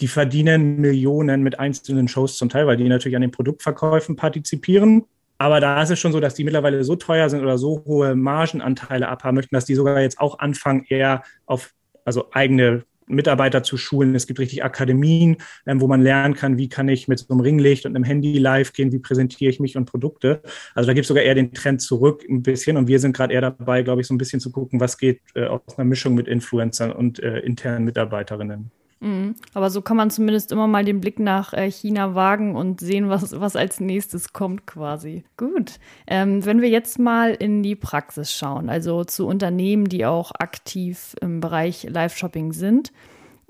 Die 0.00 0.08
verdienen 0.08 0.80
Millionen 0.80 1.42
mit 1.42 1.58
einzelnen 1.58 2.08
Shows 2.08 2.36
zum 2.36 2.48
Teil, 2.48 2.66
weil 2.66 2.76
die 2.76 2.88
natürlich 2.88 3.16
an 3.16 3.22
den 3.22 3.30
Produktverkäufen 3.30 4.16
partizipieren. 4.16 5.04
Aber 5.38 5.60
da 5.60 5.80
ist 5.82 5.90
es 5.90 6.00
schon 6.00 6.12
so, 6.12 6.18
dass 6.18 6.34
die 6.34 6.44
mittlerweile 6.44 6.82
so 6.82 6.96
teuer 6.96 7.30
sind 7.30 7.42
oder 7.42 7.58
so 7.58 7.84
hohe 7.84 8.16
Margenanteile 8.16 9.08
abhaben 9.08 9.36
möchten, 9.36 9.54
dass 9.54 9.66
die 9.66 9.74
sogar 9.74 10.00
jetzt 10.00 10.18
auch 10.18 10.38
anfangen, 10.40 10.84
eher 10.88 11.22
auf 11.44 11.72
also 12.04 12.30
eigene 12.32 12.84
Mitarbeiter 13.06 13.62
zu 13.62 13.76
schulen. 13.76 14.14
Es 14.14 14.26
gibt 14.26 14.38
richtig 14.38 14.64
Akademien, 14.64 15.36
ähm, 15.66 15.80
wo 15.80 15.86
man 15.86 16.02
lernen 16.02 16.34
kann, 16.34 16.58
wie 16.58 16.68
kann 16.68 16.88
ich 16.88 17.08
mit 17.08 17.18
so 17.18 17.26
einem 17.30 17.40
Ringlicht 17.40 17.86
und 17.86 17.94
einem 17.94 18.04
Handy 18.04 18.38
live 18.38 18.72
gehen, 18.72 18.92
wie 18.92 18.98
präsentiere 18.98 19.50
ich 19.50 19.60
mich 19.60 19.76
und 19.76 19.86
Produkte. 19.86 20.42
Also 20.74 20.86
da 20.88 20.94
gibt 20.94 21.04
es 21.04 21.08
sogar 21.08 21.22
eher 21.22 21.34
den 21.34 21.52
Trend 21.52 21.80
zurück 21.80 22.24
ein 22.28 22.42
bisschen 22.42 22.76
und 22.76 22.88
wir 22.88 22.98
sind 22.98 23.16
gerade 23.16 23.32
eher 23.32 23.40
dabei, 23.40 23.82
glaube 23.82 24.00
ich, 24.00 24.06
so 24.06 24.14
ein 24.14 24.18
bisschen 24.18 24.40
zu 24.40 24.50
gucken, 24.50 24.80
was 24.80 24.98
geht 24.98 25.20
äh, 25.34 25.46
aus 25.46 25.60
einer 25.76 25.84
Mischung 25.84 26.14
mit 26.14 26.28
Influencern 26.28 26.92
und 26.92 27.20
äh, 27.20 27.38
internen 27.40 27.84
Mitarbeiterinnen. 27.84 28.70
Mhm. 29.00 29.34
Aber 29.52 29.70
so 29.70 29.82
kann 29.82 29.96
man 29.96 30.10
zumindest 30.10 30.52
immer 30.52 30.66
mal 30.66 30.84
den 30.84 31.00
Blick 31.00 31.18
nach 31.18 31.52
äh, 31.52 31.70
China 31.70 32.14
wagen 32.14 32.56
und 32.56 32.80
sehen, 32.80 33.08
was, 33.08 33.38
was 33.38 33.54
als 33.56 33.78
nächstes 33.78 34.32
kommt 34.32 34.66
quasi. 34.66 35.24
Gut. 35.36 35.78
Ähm, 36.06 36.44
wenn 36.44 36.62
wir 36.62 36.68
jetzt 36.70 36.98
mal 36.98 37.34
in 37.34 37.62
die 37.62 37.76
Praxis 37.76 38.32
schauen, 38.32 38.70
also 38.70 39.04
zu 39.04 39.26
Unternehmen, 39.26 39.86
die 39.86 40.06
auch 40.06 40.32
aktiv 40.38 41.14
im 41.20 41.40
Bereich 41.40 41.84
Live-Shopping 41.88 42.52
sind. 42.52 42.92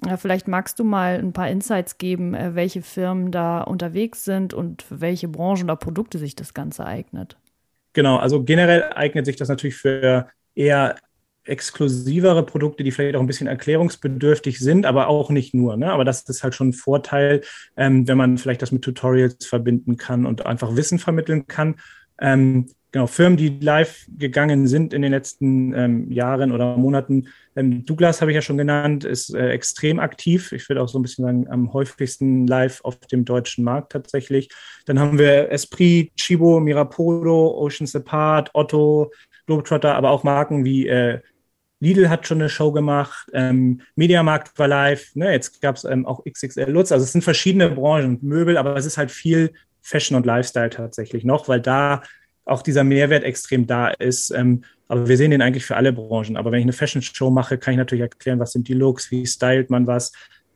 Äh, 0.06 0.16
vielleicht 0.16 0.48
magst 0.48 0.78
du 0.78 0.84
mal 0.84 1.18
ein 1.18 1.32
paar 1.32 1.48
Insights 1.48 1.98
geben, 1.98 2.34
äh, 2.34 2.54
welche 2.54 2.82
Firmen 2.82 3.30
da 3.30 3.62
unterwegs 3.62 4.24
sind 4.24 4.52
und 4.52 4.82
für 4.82 5.00
welche 5.00 5.28
Branchen 5.28 5.64
oder 5.64 5.76
Produkte 5.76 6.18
sich 6.18 6.34
das 6.34 6.54
Ganze 6.54 6.84
eignet. 6.84 7.36
Genau, 7.92 8.16
also 8.16 8.42
generell 8.42 8.92
eignet 8.94 9.24
sich 9.24 9.36
das 9.36 9.48
natürlich 9.48 9.76
für 9.76 10.28
eher 10.54 10.96
exklusivere 11.46 12.44
Produkte, 12.44 12.84
die 12.84 12.90
vielleicht 12.90 13.16
auch 13.16 13.20
ein 13.20 13.26
bisschen 13.26 13.46
erklärungsbedürftig 13.46 14.58
sind, 14.58 14.86
aber 14.86 15.08
auch 15.08 15.30
nicht 15.30 15.54
nur. 15.54 15.76
Ne? 15.76 15.90
Aber 15.92 16.04
das 16.04 16.22
ist 16.22 16.42
halt 16.42 16.54
schon 16.54 16.68
ein 16.68 16.72
Vorteil, 16.72 17.42
ähm, 17.76 18.06
wenn 18.08 18.18
man 18.18 18.38
vielleicht 18.38 18.62
das 18.62 18.72
mit 18.72 18.82
Tutorials 18.82 19.46
verbinden 19.46 19.96
kann 19.96 20.26
und 20.26 20.46
einfach 20.46 20.76
Wissen 20.76 20.98
vermitteln 20.98 21.46
kann. 21.46 21.76
Ähm, 22.20 22.66
genau, 22.92 23.06
Firmen, 23.06 23.36
die 23.36 23.58
live 23.60 24.06
gegangen 24.08 24.66
sind 24.66 24.92
in 24.92 25.02
den 25.02 25.12
letzten 25.12 25.74
ähm, 25.74 26.10
Jahren 26.10 26.52
oder 26.52 26.76
Monaten. 26.76 27.28
Ähm, 27.54 27.84
Douglas 27.84 28.20
habe 28.20 28.30
ich 28.30 28.34
ja 28.34 28.42
schon 28.42 28.58
genannt, 28.58 29.04
ist 29.04 29.34
äh, 29.34 29.50
extrem 29.50 30.00
aktiv. 30.00 30.52
Ich 30.52 30.68
würde 30.68 30.82
auch 30.82 30.88
so 30.88 30.98
ein 30.98 31.02
bisschen 31.02 31.24
sagen, 31.24 31.48
am 31.48 31.72
häufigsten 31.72 32.46
live 32.46 32.80
auf 32.84 32.98
dem 32.98 33.24
deutschen 33.24 33.64
Markt 33.64 33.92
tatsächlich. 33.92 34.48
Dann 34.86 34.98
haben 34.98 35.18
wir 35.18 35.50
Esprit, 35.50 36.12
Chibo, 36.16 36.58
Mirapolo, 36.58 37.58
Oceans 37.58 37.94
Apart, 37.94 38.50
Otto, 38.54 39.12
Globetrotter, 39.46 39.94
aber 39.94 40.10
auch 40.10 40.24
Marken 40.24 40.64
wie 40.64 40.88
äh, 40.88 41.20
Lidl 41.80 42.08
hat 42.08 42.26
schon 42.26 42.40
eine 42.40 42.48
Show 42.48 42.72
gemacht, 42.72 43.28
ähm, 43.34 43.82
Mediamarkt 43.96 44.58
war 44.58 44.68
live, 44.68 45.14
ne, 45.14 45.32
jetzt 45.32 45.60
gab 45.60 45.76
es 45.76 45.84
ähm, 45.84 46.06
auch 46.06 46.24
XXL 46.24 46.70
Lutz. 46.70 46.90
Also 46.90 47.04
es 47.04 47.12
sind 47.12 47.22
verschiedene 47.22 47.70
Branchen, 47.70 48.18
Möbel, 48.22 48.56
aber 48.56 48.76
es 48.76 48.86
ist 48.86 48.96
halt 48.96 49.10
viel 49.10 49.52
Fashion 49.82 50.16
und 50.16 50.26
Lifestyle 50.26 50.70
tatsächlich 50.70 51.24
noch, 51.24 51.48
weil 51.48 51.60
da 51.60 52.02
auch 52.44 52.62
dieser 52.62 52.84
Mehrwert 52.84 53.24
extrem 53.24 53.66
da 53.66 53.88
ist. 53.88 54.30
Ähm, 54.30 54.64
aber 54.88 55.08
wir 55.08 55.16
sehen 55.16 55.32
den 55.32 55.42
eigentlich 55.42 55.66
für 55.66 55.76
alle 55.76 55.92
Branchen. 55.92 56.36
Aber 56.36 56.52
wenn 56.52 56.60
ich 56.60 56.64
eine 56.64 56.72
Fashion-Show 56.72 57.30
mache, 57.30 57.58
kann 57.58 57.74
ich 57.74 57.78
natürlich 57.78 58.02
erklären, 58.02 58.38
was 58.38 58.52
sind 58.52 58.68
die 58.68 58.74
Looks, 58.74 59.10
wie 59.10 59.26
stylt 59.26 59.68
man 59.68 59.86
was. 59.86 60.12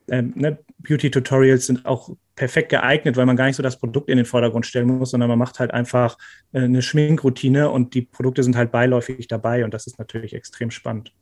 Ähm, 0.09 0.33
ne? 0.35 0.57
Beauty-Tutorials 0.79 1.67
sind 1.67 1.85
auch 1.85 2.09
perfekt 2.41 2.69
geeignet, 2.69 3.17
weil 3.17 3.27
man 3.27 3.35
gar 3.35 3.45
nicht 3.45 3.55
so 3.55 3.61
das 3.61 3.77
Produkt 3.77 4.09
in 4.09 4.17
den 4.17 4.25
Vordergrund 4.25 4.65
stellen 4.65 4.87
muss, 4.87 5.11
sondern 5.11 5.29
man 5.29 5.37
macht 5.37 5.59
halt 5.59 5.69
einfach 5.69 6.17
äh, 6.53 6.61
eine 6.61 6.81
Schminkroutine 6.81 7.69
und 7.69 7.93
die 7.93 8.01
Produkte 8.01 8.41
sind 8.41 8.55
halt 8.55 8.71
beiläufig 8.71 9.27
dabei 9.27 9.63
und 9.63 9.75
das 9.75 9.85
ist 9.85 9.99
natürlich 9.99 10.33
extrem 10.33 10.71
spannend. 10.71 11.13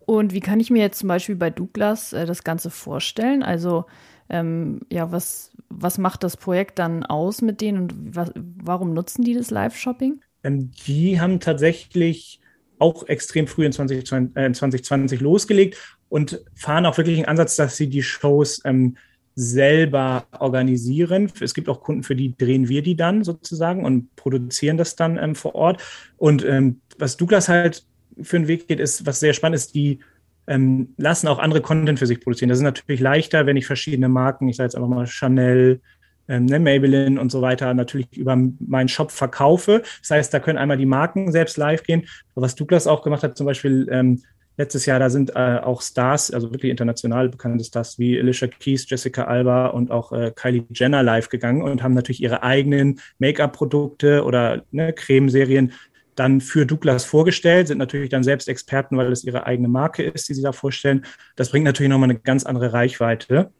Und 0.00 0.34
wie 0.34 0.40
kann 0.40 0.60
ich 0.60 0.68
mir 0.68 0.82
jetzt 0.82 0.98
zum 0.98 1.08
Beispiel 1.08 1.36
bei 1.36 1.48
Douglas 1.48 2.12
äh, 2.12 2.26
das 2.26 2.44
Ganze 2.44 2.68
vorstellen? 2.68 3.42
Also 3.42 3.86
ähm, 4.28 4.80
ja, 4.92 5.10
was, 5.10 5.52
was 5.70 5.96
macht 5.96 6.22
das 6.22 6.36
Projekt 6.36 6.78
dann 6.78 7.02
aus 7.02 7.40
mit 7.40 7.62
denen 7.62 7.78
und 7.84 7.94
was, 8.14 8.30
warum 8.36 8.92
nutzen 8.92 9.24
die 9.24 9.32
das 9.32 9.50
Live-Shopping? 9.50 10.20
Ähm, 10.44 10.70
die 10.86 11.18
haben 11.18 11.40
tatsächlich 11.40 12.40
auch 12.78 13.08
extrem 13.08 13.46
früh 13.46 13.64
in 13.64 13.72
2020, 13.72 14.36
äh, 14.36 14.52
2020 14.52 15.22
losgelegt 15.22 15.78
und 16.10 16.44
fahren 16.54 16.84
auch 16.84 16.98
wirklich 16.98 17.16
einen 17.16 17.28
Ansatz, 17.28 17.56
dass 17.56 17.78
sie 17.78 17.88
die 17.88 18.02
Shows 18.02 18.60
ähm, 18.66 18.98
selber 19.34 20.26
organisieren. 20.38 21.30
Es 21.40 21.54
gibt 21.54 21.68
auch 21.68 21.80
Kunden, 21.80 22.02
für 22.02 22.16
die 22.16 22.36
drehen 22.36 22.68
wir 22.68 22.82
die 22.82 22.96
dann 22.96 23.24
sozusagen 23.24 23.84
und 23.84 24.14
produzieren 24.16 24.76
das 24.76 24.96
dann 24.96 25.18
ähm, 25.18 25.34
vor 25.34 25.54
Ort. 25.54 25.82
Und 26.18 26.44
ähm, 26.44 26.80
was 26.98 27.16
Douglas 27.16 27.48
halt 27.48 27.84
für 28.20 28.36
einen 28.36 28.48
Weg 28.48 28.68
geht, 28.68 28.80
ist, 28.80 29.06
was 29.06 29.20
sehr 29.20 29.32
spannend 29.32 29.56
ist, 29.56 29.74
die 29.74 30.00
ähm, 30.46 30.94
lassen 30.96 31.28
auch 31.28 31.38
andere 31.38 31.62
Content 31.62 31.98
für 31.98 32.06
sich 32.06 32.20
produzieren. 32.20 32.48
Das 32.48 32.58
ist 32.58 32.64
natürlich 32.64 33.00
leichter, 33.00 33.46
wenn 33.46 33.56
ich 33.56 33.66
verschiedene 33.66 34.08
Marken, 34.08 34.48
ich 34.48 34.56
sage 34.56 34.66
jetzt 34.66 34.74
einfach 34.74 34.88
mal 34.88 35.06
Chanel, 35.06 35.80
ähm, 36.28 36.46
ne, 36.46 36.58
Maybelline 36.58 37.20
und 37.20 37.32
so 37.32 37.42
weiter, 37.42 37.72
natürlich 37.74 38.16
über 38.16 38.36
meinen 38.36 38.88
Shop 38.88 39.10
verkaufe. 39.10 39.82
Das 40.00 40.10
heißt, 40.10 40.34
da 40.34 40.40
können 40.40 40.58
einmal 40.58 40.76
die 40.76 40.86
Marken 40.86 41.32
selbst 41.32 41.56
live 41.56 41.82
gehen. 41.82 42.06
Aber 42.34 42.44
was 42.44 42.54
Douglas 42.54 42.86
auch 42.86 43.02
gemacht 43.02 43.22
hat, 43.22 43.36
zum 43.36 43.46
Beispiel 43.46 43.88
ähm, 43.90 44.22
letztes 44.56 44.86
Jahr, 44.86 44.98
da 44.98 45.10
sind 45.10 45.34
äh, 45.34 45.58
auch 45.62 45.82
Stars, 45.82 46.30
also 46.30 46.52
wirklich 46.52 46.70
international 46.70 47.28
bekannte 47.28 47.64
Stars 47.64 47.98
wie 47.98 48.18
Alicia 48.18 48.48
Keys, 48.48 48.88
Jessica 48.88 49.24
Alba 49.24 49.68
und 49.68 49.90
auch 49.90 50.12
äh, 50.12 50.32
Kylie 50.34 50.64
Jenner 50.70 51.02
live 51.02 51.28
gegangen 51.28 51.62
und 51.62 51.82
haben 51.82 51.94
natürlich 51.94 52.22
ihre 52.22 52.42
eigenen 52.42 53.00
Make-up-Produkte 53.18 54.24
oder 54.24 54.64
ne, 54.70 54.92
Cremeserien 54.92 55.72
dann 56.14 56.40
für 56.40 56.66
Douglas 56.66 57.04
vorgestellt, 57.04 57.68
sind 57.68 57.78
natürlich 57.78 58.10
dann 58.10 58.22
selbst 58.22 58.48
Experten, 58.48 58.96
weil 58.96 59.10
es 59.10 59.24
ihre 59.24 59.46
eigene 59.46 59.68
Marke 59.68 60.02
ist, 60.02 60.28
die 60.28 60.34
sie 60.34 60.42
da 60.42 60.52
vorstellen. 60.52 61.06
Das 61.36 61.50
bringt 61.50 61.64
natürlich 61.64 61.90
nochmal 61.90 62.10
eine 62.10 62.18
ganz 62.18 62.44
andere 62.44 62.72
Reichweite. 62.72 63.50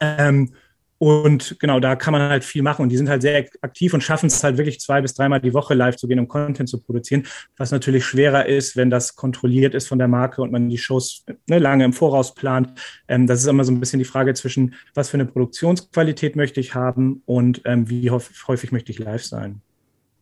Ähm, 0.00 0.52
und 0.98 1.58
genau, 1.60 1.78
da 1.78 1.94
kann 1.94 2.12
man 2.12 2.22
halt 2.22 2.44
viel 2.44 2.62
machen. 2.62 2.82
Und 2.82 2.88
die 2.88 2.96
sind 2.96 3.08
halt 3.08 3.22
sehr 3.22 3.46
aktiv 3.62 3.94
und 3.94 4.02
schaffen 4.02 4.26
es 4.26 4.42
halt 4.42 4.58
wirklich 4.58 4.80
zwei 4.80 5.00
bis 5.00 5.14
dreimal 5.14 5.40
die 5.40 5.54
Woche 5.54 5.74
live 5.74 5.96
zu 5.96 6.08
gehen, 6.08 6.18
um 6.18 6.26
Content 6.26 6.68
zu 6.68 6.80
produzieren, 6.80 7.24
was 7.56 7.70
natürlich 7.70 8.04
schwerer 8.04 8.46
ist, 8.46 8.76
wenn 8.76 8.90
das 8.90 9.14
kontrolliert 9.14 9.74
ist 9.74 9.86
von 9.86 9.98
der 9.98 10.08
Marke 10.08 10.42
und 10.42 10.50
man 10.50 10.68
die 10.68 10.78
Shows 10.78 11.24
ne, 11.48 11.60
lange 11.60 11.84
im 11.84 11.92
Voraus 11.92 12.34
plant. 12.34 12.72
Ähm, 13.06 13.28
das 13.28 13.40
ist 13.40 13.46
immer 13.46 13.64
so 13.64 13.72
ein 13.72 13.78
bisschen 13.78 14.00
die 14.00 14.04
Frage 14.04 14.34
zwischen, 14.34 14.74
was 14.94 15.08
für 15.08 15.16
eine 15.16 15.26
Produktionsqualität 15.26 16.34
möchte 16.34 16.58
ich 16.58 16.74
haben 16.74 17.22
und 17.26 17.62
ähm, 17.64 17.88
wie 17.88 18.10
häufig 18.10 18.72
möchte 18.72 18.90
ich 18.90 18.98
live 18.98 19.24
sein. 19.24 19.60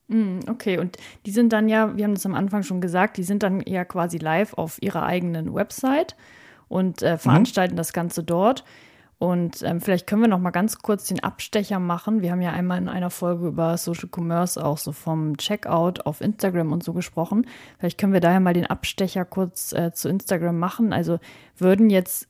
Mm, 0.09 0.41
okay, 0.49 0.79
und 0.79 0.99
die 1.25 1.31
sind 1.31 1.53
dann 1.53 1.69
ja, 1.69 1.97
wir 1.97 2.05
haben 2.05 2.15
das 2.15 2.27
am 2.27 2.35
Anfang 2.35 2.63
schon 2.63 2.83
gesagt, 2.83 3.17
die 3.17 3.23
sind 3.23 3.43
dann 3.43 3.63
ja 3.67 3.85
quasi 3.87 4.19
live 4.19 4.53
auf 4.55 4.77
ihrer 4.83 5.05
eigenen 5.05 5.55
Website 5.55 6.17
und 6.69 7.03
äh, 7.03 7.15
mhm. 7.15 7.19
veranstalten 7.19 7.75
mhm. 7.75 7.79
das 7.79 7.93
Ganze 7.95 8.23
dort. 8.23 8.65
Und 9.19 9.63
ähm, 9.63 9.81
vielleicht 9.81 10.07
können 10.07 10.21
wir 10.21 10.29
noch 10.29 10.41
mal 10.41 10.51
ganz 10.51 10.79
kurz 10.79 11.07
den 11.07 11.23
Abstecher 11.23 11.79
machen. 11.79 12.21
Wir 12.21 12.33
haben 12.33 12.43
ja 12.43 12.53
einmal 12.53 12.77
in 12.77 12.89
einer 12.89 13.09
Folge 13.09 13.47
über 13.47 13.79
Social 13.79 14.11
Commerce 14.15 14.63
auch 14.63 14.77
so 14.77 14.93
vom 14.93 15.39
Checkout 15.39 16.05
auf 16.05 16.21
Instagram 16.21 16.71
und 16.71 16.85
so 16.85 16.93
gesprochen. 16.93 17.47
Vielleicht 17.79 17.99
können 17.99 18.13
wir 18.13 18.21
daher 18.21 18.41
mal 18.41 18.53
den 18.53 18.67
Abstecher 18.67 19.25
kurz 19.25 19.73
äh, 19.73 19.93
zu 19.95 20.11
Instagram 20.11 20.59
machen. 20.59 20.93
Also 20.93 21.19
würden 21.57 21.89
jetzt, 21.89 22.29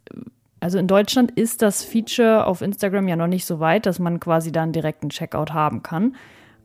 also 0.61 0.79
in 0.79 0.87
Deutschland 0.87 1.33
ist 1.33 1.61
das 1.61 1.83
Feature 1.83 2.46
auf 2.46 2.62
Instagram 2.62 3.09
ja 3.09 3.16
noch 3.16 3.27
nicht 3.27 3.46
so 3.46 3.59
weit, 3.59 3.85
dass 3.87 3.99
man 3.99 4.20
quasi 4.20 4.53
dann 4.53 4.70
direkt 4.70 5.03
einen 5.03 5.11
Checkout 5.11 5.53
haben 5.53 5.83
kann. 5.83 6.14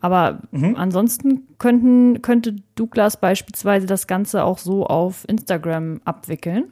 Aber 0.02 0.42
mhm. 0.52 0.76
ansonsten 0.76 1.48
könnten, 1.58 2.22
könnte 2.22 2.58
Douglas 2.76 3.20
beispielsweise 3.20 3.88
das 3.88 4.06
Ganze 4.06 4.44
auch 4.44 4.60
so 4.60 4.86
auf 4.86 5.28
Instagram 5.28 6.02
abwickeln 6.06 6.72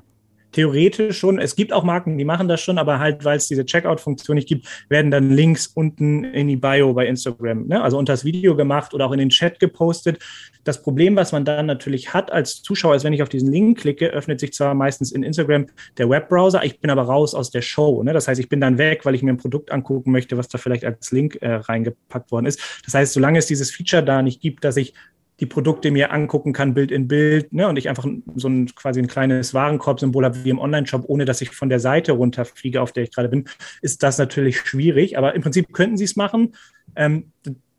theoretisch 0.52 1.18
schon. 1.18 1.40
Es 1.40 1.56
gibt 1.56 1.74
auch 1.74 1.84
Marken, 1.84 2.18
die 2.18 2.26
machen 2.26 2.48
das 2.48 2.62
schon, 2.62 2.78
aber 2.78 3.00
halt, 3.00 3.24
weil 3.26 3.38
es 3.38 3.48
diese 3.48 3.66
Checkout-Funktion 3.66 4.36
nicht 4.36 4.48
gibt, 4.48 4.68
werden 4.90 5.12
dann 5.12 5.30
Links 5.30 5.68
unten 5.68 6.24
in 6.24 6.48
die 6.48 6.56
Bio 6.56 6.94
bei 6.94 7.08
Instagram, 7.08 7.68
ne? 7.68 7.82
also 7.84 7.98
unter 7.98 8.14
das 8.14 8.26
Video 8.26 8.56
gemacht 8.56 8.94
oder 8.94 9.06
auch 9.06 9.12
in 9.12 9.20
den 9.20 9.30
Chat 9.30 9.60
gepostet. 9.60 10.20
Das 10.64 10.82
Problem, 10.82 11.16
was 11.16 11.32
man 11.32 11.46
dann 11.46 11.66
natürlich 11.66 12.14
hat 12.14 12.32
als 12.32 12.62
Zuschauer, 12.62 12.96
ist, 12.96 13.04
wenn 13.04 13.14
ich 13.14 13.24
auf 13.24 13.30
diesen 13.30 13.52
Link 13.52 13.80
klicke, 13.80 14.08
öffnet 14.08 14.40
sich 14.40 14.54
zwar 14.54 14.74
meistens 14.74 15.12
in 15.12 15.24
Instagram 15.24 15.68
der 15.98 16.10
Webbrowser, 16.10 16.64
ich 16.64 16.80
bin 16.80 16.92
aber 16.92 17.04
raus 17.04 17.34
aus 17.34 17.50
der 17.52 17.62
Show. 17.62 18.04
Ne? 18.04 18.14
Das 18.14 18.28
heißt, 18.28 18.40
ich 18.40 18.50
bin 18.50 18.62
dann 18.62 18.78
weg, 18.78 19.06
weil 19.06 19.16
ich 19.16 19.24
mir 19.24 19.32
ein 19.32 19.38
Produkt 19.38 19.72
angucken 19.72 20.12
möchte, 20.12 20.38
was 20.38 20.48
da 20.48 20.58
vielleicht 20.58 20.86
als 20.86 21.12
Link 21.12 21.38
äh, 21.42 21.54
reingepackt 21.54 22.32
worden 22.32 22.46
ist. 22.46 22.82
Das 22.86 22.94
heißt, 22.94 23.14
solange 23.14 23.40
es 23.40 23.48
dieses 23.48 23.72
Feature 23.72 24.04
da 24.04 24.22
nicht 24.22 24.42
gibt, 24.42 24.64
dass 24.64 24.78
ich 24.78 24.94
die 25.40 25.46
Produkte 25.46 25.92
mir 25.92 26.12
angucken 26.12 26.54
kann, 26.54 26.74
Bild 26.74 26.92
in 26.92 27.08
Bild, 27.08 27.54
ne, 27.54 27.68
und 27.68 27.78
ich 27.78 27.90
einfach 27.90 28.06
so 28.36 28.48
ein 28.48 28.68
quasi 28.76 29.00
ein 29.00 29.08
kleines 29.08 29.54
Warenkorbsymbol 29.54 30.26
habe 30.26 30.44
wie 30.44 30.50
im 30.50 30.60
Online-Shop, 30.60 31.04
ohne 31.08 31.26
dass 31.26 31.42
ich 31.42 31.52
von 31.52 31.70
der 31.70 31.80
Seite 31.80 32.14
runterfliege, 32.14 32.82
auf 32.82 32.92
der 32.92 33.04
ich 33.04 33.12
gerade 33.12 33.30
bin, 33.30 33.46
ist 33.82 34.04
das 34.04 34.18
natürlich 34.18 34.60
schwierig. 34.60 35.18
Aber 35.18 35.36
im 35.36 35.42
Prinzip 35.42 35.72
könnten 35.74 35.98
sie 35.98 36.04
es 36.04 36.16
machen. 36.16 36.54
Ähm, 36.96 37.32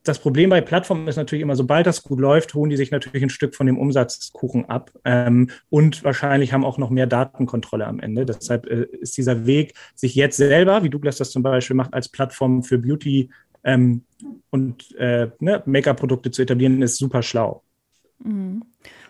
das 0.03 0.18
Problem 0.18 0.49
bei 0.49 0.62
Plattformen 0.62 1.07
ist 1.09 1.16
natürlich 1.16 1.42
immer, 1.42 1.57
sobald 1.57 1.87
das 1.87 2.03
gut 2.03 2.20
läuft, 2.20 2.55
holen 2.55 2.70
die 2.70 2.77
sich 2.77 2.90
natürlich 2.90 3.23
ein 3.23 3.31
Stück 3.31 3.55
von 3.55 3.66
dem 3.66 3.79
Umsatzkuchen 3.79 4.64
ab. 4.68 4.90
Ähm, 5.05 5.51
und 5.68 6.03
wahrscheinlich 6.05 6.53
haben 6.53 6.64
auch 6.64 6.79
noch 6.79 6.90
mehr 6.90 7.07
Datenkontrolle 7.07 7.87
am 7.87 8.01
Ende. 8.01 8.25
Deshalb 8.25 8.66
äh, 8.66 8.87
ist 9.01 9.18
dieser 9.18 9.46
Weg, 9.46 9.75
sich 9.94 10.14
jetzt 10.14 10.38
selber, 10.38 10.83
wie 10.83 10.90
Douglas 10.90 11.18
das 11.18 11.31
zum 11.31 11.42
Beispiel 11.42 11.77
macht, 11.77 11.92
als 11.92 12.09
Plattform 12.09 12.62
für 12.62 12.79
Beauty 12.79 13.31
ähm, 13.64 14.05
und 14.51 14.94
äh, 14.96 15.31
ne, 15.38 15.62
Make-up-Produkte 15.66 16.31
zu 16.31 16.42
etablieren, 16.42 16.83
ist 16.83 16.96
super 16.96 17.23
schlau. 17.23 17.62
Mhm. 18.23 18.64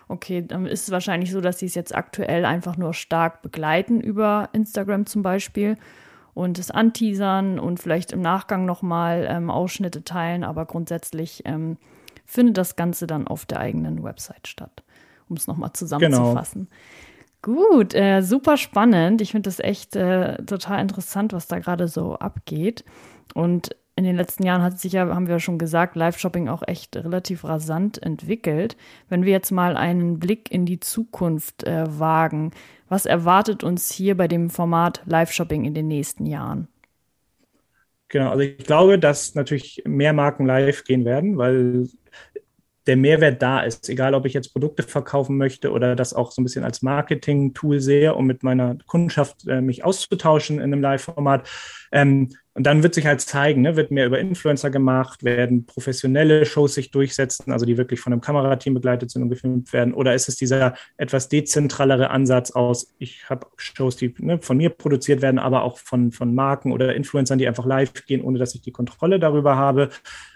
Okay, 0.07 0.45
dann 0.45 0.65
ist 0.65 0.83
es 0.83 0.91
wahrscheinlich 0.91 1.31
so, 1.31 1.39
dass 1.39 1.59
sie 1.59 1.65
es 1.65 1.75
jetzt 1.75 1.95
aktuell 1.95 2.43
einfach 2.43 2.75
nur 2.75 2.93
stark 2.93 3.41
begleiten 3.41 4.01
über 4.01 4.49
Instagram 4.51 5.05
zum 5.05 5.21
Beispiel 5.21 5.77
und 6.33 6.59
es 6.59 6.71
anteasern 6.71 7.59
und 7.59 7.79
vielleicht 7.79 8.11
im 8.11 8.21
Nachgang 8.21 8.65
nochmal 8.65 9.25
ähm, 9.29 9.49
Ausschnitte 9.49 10.03
teilen, 10.03 10.43
aber 10.43 10.65
grundsätzlich 10.65 11.43
ähm, 11.45 11.77
findet 12.25 12.57
das 12.57 12.75
Ganze 12.75 13.07
dann 13.07 13.27
auf 13.27 13.45
der 13.45 13.59
eigenen 13.59 14.03
Website 14.03 14.47
statt, 14.47 14.83
um 15.29 15.37
es 15.37 15.47
nochmal 15.47 15.73
zusammenzufassen. 15.73 16.67
Genau. 16.69 16.75
Gut, 17.41 17.95
äh, 17.95 18.21
super 18.21 18.57
spannend. 18.57 19.21
Ich 19.21 19.31
finde 19.31 19.47
das 19.47 19.59
echt 19.59 19.95
äh, 19.95 20.37
total 20.43 20.79
interessant, 20.79 21.33
was 21.33 21.47
da 21.47 21.59
gerade 21.59 21.87
so 21.87 22.15
abgeht. 22.15 22.85
Und 23.33 23.75
in 24.01 24.07
den 24.07 24.15
letzten 24.15 24.43
Jahren 24.43 24.63
hat 24.63 24.79
sich 24.79 24.93
ja, 24.93 25.07
haben 25.13 25.27
wir 25.27 25.39
schon 25.39 25.59
gesagt, 25.59 25.95
Live-Shopping 25.95 26.49
auch 26.49 26.63
echt 26.67 26.97
relativ 26.97 27.43
rasant 27.43 28.01
entwickelt. 28.01 28.75
Wenn 29.09 29.25
wir 29.25 29.31
jetzt 29.31 29.51
mal 29.51 29.77
einen 29.77 30.17
Blick 30.17 30.51
in 30.51 30.65
die 30.65 30.79
Zukunft 30.79 31.67
äh, 31.67 31.85
wagen, 31.99 32.49
was 32.89 33.05
erwartet 33.05 33.63
uns 33.63 33.91
hier 33.91 34.17
bei 34.17 34.27
dem 34.27 34.49
Format 34.49 35.03
Live-Shopping 35.05 35.65
in 35.65 35.75
den 35.75 35.87
nächsten 35.87 36.25
Jahren? 36.25 36.67
Genau, 38.07 38.31
also 38.31 38.41
ich 38.41 38.57
glaube, 38.57 38.97
dass 38.97 39.35
natürlich 39.35 39.83
mehr 39.85 40.13
Marken 40.13 40.47
live 40.47 40.83
gehen 40.83 41.05
werden, 41.05 41.37
weil 41.37 41.87
der 42.87 42.97
Mehrwert 42.97 43.39
da 43.39 43.61
ist, 43.61 43.87
egal 43.87 44.15
ob 44.15 44.25
ich 44.25 44.33
jetzt 44.33 44.51
Produkte 44.51 44.81
verkaufen 44.81 45.37
möchte 45.37 45.71
oder 45.71 45.95
das 45.95 46.15
auch 46.15 46.31
so 46.31 46.41
ein 46.41 46.43
bisschen 46.43 46.63
als 46.63 46.81
Marketing-Tool 46.81 47.79
sehe, 47.79 48.15
um 48.15 48.25
mit 48.25 48.41
meiner 48.41 48.77
Kundschaft 48.87 49.47
äh, 49.47 49.61
mich 49.61 49.83
auszutauschen 49.83 50.57
in 50.57 50.73
einem 50.73 50.81
Live-Format. 50.81 51.47
Ähm, 51.91 52.29
Und 52.53 52.63
dann 52.63 52.83
wird 52.83 52.93
sich 52.93 53.05
halt 53.05 53.21
zeigen, 53.21 53.61
ne, 53.61 53.77
wird 53.77 53.91
mehr 53.91 54.05
über 54.05 54.19
Influencer 54.19 54.69
gemacht, 54.69 55.23
werden 55.23 55.65
professionelle 55.65 56.45
Shows 56.45 56.73
sich 56.73 56.91
durchsetzen, 56.91 57.51
also 57.51 57.65
die 57.65 57.77
wirklich 57.77 58.01
von 58.01 58.11
einem 58.11 58.21
Kamerateam 58.21 58.73
begleitet 58.73 59.09
sind 59.09 59.23
und 59.23 59.29
gefilmt 59.29 59.71
werden, 59.71 59.93
oder 59.93 60.13
ist 60.13 60.27
es 60.27 60.35
dieser 60.35 60.75
etwas 60.97 61.29
dezentralere 61.29 62.09
Ansatz 62.09 62.51
aus, 62.51 62.93
ich 62.99 63.29
habe 63.29 63.47
Shows, 63.55 63.95
die 63.95 64.13
ne, 64.19 64.39
von 64.41 64.57
mir 64.57 64.69
produziert 64.69 65.21
werden, 65.21 65.39
aber 65.39 65.63
auch 65.63 65.77
von, 65.77 66.11
von 66.11 66.35
Marken 66.35 66.73
oder 66.73 66.93
Influencern, 66.93 67.37
die 67.39 67.47
einfach 67.47 67.65
live 67.65 67.93
gehen, 68.05 68.21
ohne 68.21 68.37
dass 68.37 68.53
ich 68.53 68.61
die 68.61 68.71
Kontrolle 68.71 69.19
darüber 69.19 69.55
habe. 69.55 69.89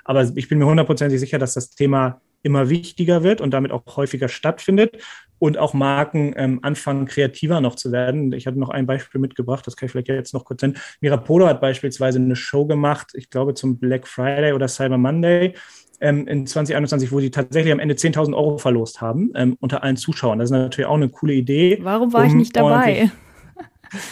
Aber 0.05 0.23
ich 0.35 0.47
bin 0.47 0.59
mir 0.59 0.67
hundertprozentig 0.67 1.19
sicher, 1.19 1.37
dass 1.37 1.53
das 1.53 1.71
Thema 1.71 2.21
immer 2.43 2.69
wichtiger 2.69 3.23
wird 3.23 3.41
und 3.41 3.51
damit 3.51 3.71
auch 3.71 3.83
häufiger 3.97 4.29
stattfindet 4.29 5.01
und 5.39 5.57
auch 5.57 5.73
Marken 5.73 6.33
ähm, 6.37 6.59
anfangen, 6.61 7.05
kreativer 7.05 7.61
noch 7.61 7.75
zu 7.75 7.91
werden. 7.91 8.31
Ich 8.33 8.47
hatte 8.47 8.59
noch 8.59 8.69
ein 8.69 8.85
Beispiel 8.85 9.19
mitgebracht, 9.21 9.65
das 9.67 9.75
kann 9.75 9.87
ich 9.87 9.91
vielleicht 9.91 10.07
jetzt 10.07 10.33
noch 10.33 10.45
kurz 10.45 10.61
nennen. 10.61 10.77
Mirapolo 11.01 11.47
hat 11.47 11.61
beispielsweise 11.61 12.19
eine 12.19 12.35
Show 12.35 12.65
gemacht, 12.65 13.11
ich 13.13 13.29
glaube 13.29 13.53
zum 13.53 13.77
Black 13.77 14.07
Friday 14.07 14.53
oder 14.53 14.67
Cyber 14.67 14.97
Monday 14.97 15.53
ähm, 16.01 16.27
in 16.27 16.47
2021, 16.47 17.11
wo 17.11 17.19
sie 17.19 17.31
tatsächlich 17.31 17.73
am 17.73 17.79
Ende 17.79 17.95
10.000 17.95 18.35
Euro 18.35 18.57
verlost 18.57 19.01
haben 19.01 19.31
ähm, 19.35 19.57
unter 19.59 19.83
allen 19.83 19.97
Zuschauern. 19.97 20.39
Das 20.39 20.47
ist 20.47 20.51
natürlich 20.51 20.87
auch 20.87 20.95
eine 20.95 21.09
coole 21.09 21.33
Idee. 21.33 21.79
Warum 21.81 22.13
war 22.13 22.21
um 22.21 22.27
ich 22.27 22.33
nicht 22.33 22.55
dabei? 22.55 23.11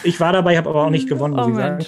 Ich 0.02 0.20
war 0.20 0.32
dabei, 0.32 0.56
habe 0.56 0.70
aber 0.70 0.84
auch 0.84 0.90
nicht 0.90 1.08
gewonnen, 1.08 1.34
muss 1.34 1.46
oh, 1.46 1.50
ich 1.50 1.56
sagen. 1.56 1.84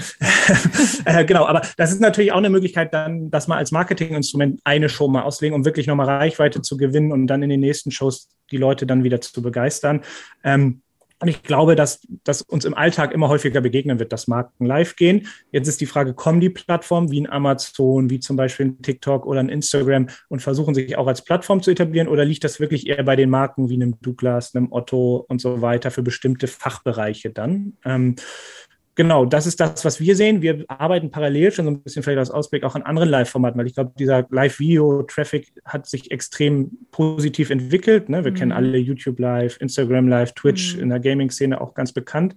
äh, 1.05 1.25
genau, 1.25 1.47
aber 1.47 1.63
das 1.77 1.93
ist 1.93 2.01
natürlich 2.01 2.33
auch 2.33 2.39
eine 2.39 2.51
Möglichkeit, 2.51 2.95
dann 2.95 3.31
das 3.31 3.49
mal 3.49 3.57
als 3.57 3.73
Marketinginstrument 3.73 4.61
eine 4.65 4.89
Show 4.89 5.09
mal 5.09 5.23
auslegen, 5.23 5.55
um 5.55 5.65
wirklich 5.65 5.87
nochmal 5.87 6.07
Reichweite 6.07 6.63
zu 6.63 6.77
gewinnen 6.77 7.13
und 7.13 7.27
dann 7.27 7.43
in 7.43 7.51
den 7.51 7.61
nächsten 7.61 7.91
Shows 7.91 8.29
die 8.51 8.57
Leute 8.57 8.87
dann 8.87 9.05
wieder 9.05 9.21
zu 9.21 9.43
begeistern. 9.43 10.03
Ähm, 10.45 10.83
und 11.19 11.29
ich 11.29 11.43
glaube, 11.43 11.77
dass 11.77 12.07
das 12.25 12.43
uns 12.43 12.67
im 12.67 12.75
Alltag 12.75 13.13
immer 13.13 13.29
häufiger 13.29 13.63
begegnen 13.63 13.99
wird, 13.99 14.13
dass 14.13 14.29
Marken 14.29 14.67
live 14.67 14.97
gehen. 14.97 15.29
Jetzt 15.51 15.67
ist 15.67 15.81
die 15.81 15.87
Frage, 15.87 16.13
kommen 16.13 16.41
die 16.41 16.51
Plattformen 16.51 17.11
wie 17.11 17.21
ein 17.21 17.31
Amazon, 17.31 18.11
wie 18.11 18.21
zum 18.21 18.37
Beispiel 18.37 18.67
ein 18.67 18.83
TikTok 18.83 19.25
oder 19.25 19.41
ein 19.41 19.49
Instagram 19.49 20.09
und 20.29 20.43
versuchen 20.43 20.75
sich 20.75 20.99
auch 20.99 21.07
als 21.07 21.25
Plattform 21.25 21.63
zu 21.63 21.71
etablieren 21.71 22.09
oder 22.09 22.25
liegt 22.27 22.45
das 22.45 22.61
wirklich 22.61 22.87
eher 22.87 23.03
bei 23.03 23.17
den 23.17 23.31
Marken 23.31 23.71
wie 23.71 23.75
einem 23.77 23.99
Douglas, 24.03 24.55
einem 24.55 24.71
Otto 24.73 25.25
und 25.29 25.41
so 25.41 25.63
weiter 25.63 25.91
für 25.91 26.03
bestimmte 26.03 26.49
Fachbereiche 26.49 27.31
dann? 27.31 27.79
Ähm, 27.85 28.17
genau, 28.97 29.25
das 29.25 29.47
ist 29.47 29.61
das, 29.61 29.85
was 29.85 30.01
wir 30.01 30.17
sehen. 30.17 30.43
Wir 30.43 30.65
arbeiten 30.67 31.11
parallel 31.11 31.53
schon 31.53 31.67
so 31.67 31.71
ein 31.71 31.83
bisschen 31.83 32.03
vielleicht 32.03 32.19
als 32.19 32.31
Ausblick 32.31 32.65
auch 32.65 32.75
an 32.75 32.83
anderen 32.83 33.09
Live-Formaten, 33.09 33.59
weil 33.59 33.69
ich 33.69 33.75
glaube, 33.75 33.93
dieser 33.97 34.27
Live-Video-Traffic 34.29 35.53
hat 35.65 35.87
sich 35.87 36.11
extrem 36.11 36.73
positiv 36.91 37.51
entwickelt. 37.51 38.09
Ne? 38.09 38.25
Wir 38.25 38.33
mhm. 38.33 38.37
kennen 38.37 38.53
alle 38.53 38.79
YouTube 38.79 39.21
Live, 39.21 39.61
Instagram 39.61 40.09
Live, 40.09 40.33
Twitch 40.33 40.75
mhm. 40.75 40.83
in 40.83 40.89
der 40.89 40.99
Gaming-Szene 40.99 41.61
auch 41.61 41.75
ganz 41.75 41.93
bekannt. 41.93 42.35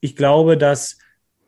Ich 0.00 0.16
glaube, 0.16 0.56
dass 0.56 0.98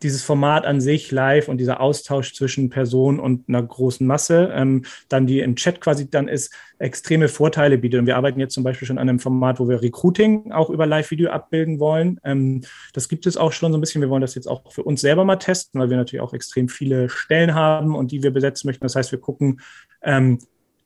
dieses 0.03 0.23
Format 0.23 0.65
an 0.65 0.81
sich 0.81 1.11
live 1.11 1.49
und 1.49 1.59
dieser 1.59 1.81
Austausch 1.81 2.35
zwischen 2.35 2.71
Person 2.71 3.21
und 3.21 3.49
einer 3.49 3.63
großen 3.63 4.07
Masse, 4.07 4.51
ähm, 4.55 4.85
dann 5.09 5.27
die 5.27 5.41
im 5.41 5.57
Chat 5.57 5.81
quasi 5.81 6.09
dann 6.11 6.29
ist, 6.29 6.53
extreme 6.79 7.29
Vorteile 7.29 7.79
bietet. 7.79 8.01
Und 8.01 8.07
wir 8.07 8.17
arbeiten 8.17 8.41
jetzt 8.41 8.55
zum 8.55 8.65
Beispiel 8.65 8.89
schon 8.89 8.99
an 8.99 9.09
einem 9.09 9.19
Format, 9.19 9.61
wo 9.61 9.69
wir 9.69 9.83
Recruiting 9.83 10.53
auch 10.53 10.71
über 10.71 10.87
Live-Video 10.87 11.31
abbilden 11.31 11.79
wollen. 11.79 12.19
Ähm, 12.25 12.63
das 12.95 13.09
gibt 13.09 13.27
es 13.27 13.37
auch 13.37 13.53
schon 13.53 13.73
so 13.73 13.79
ein 13.79 13.81
bisschen. 13.81 14.01
Wir 14.01 14.11
wollen 14.11 14.23
das 14.23 14.35
jetzt 14.35 14.47
auch 14.47 14.73
für 14.73 14.83
uns 14.83 15.01
selber 15.01 15.25
mal 15.25 15.37
testen, 15.37 15.81
weil 15.81 15.91
wir 15.91 15.97
natürlich 15.97 16.23
auch 16.23 16.33
extrem 16.33 16.69
viele 16.69 17.09
Stellen 17.09 17.55
haben 17.55 17.95
und 17.95 18.13
die 18.13 18.23
wir 18.23 18.31
besetzen 18.31 18.69
möchten. 18.69 18.85
Das 18.85 18.97
heißt, 18.97 19.13
wir 19.13 19.21
gucken, 19.21 19.61
ähm, 20.03 20.39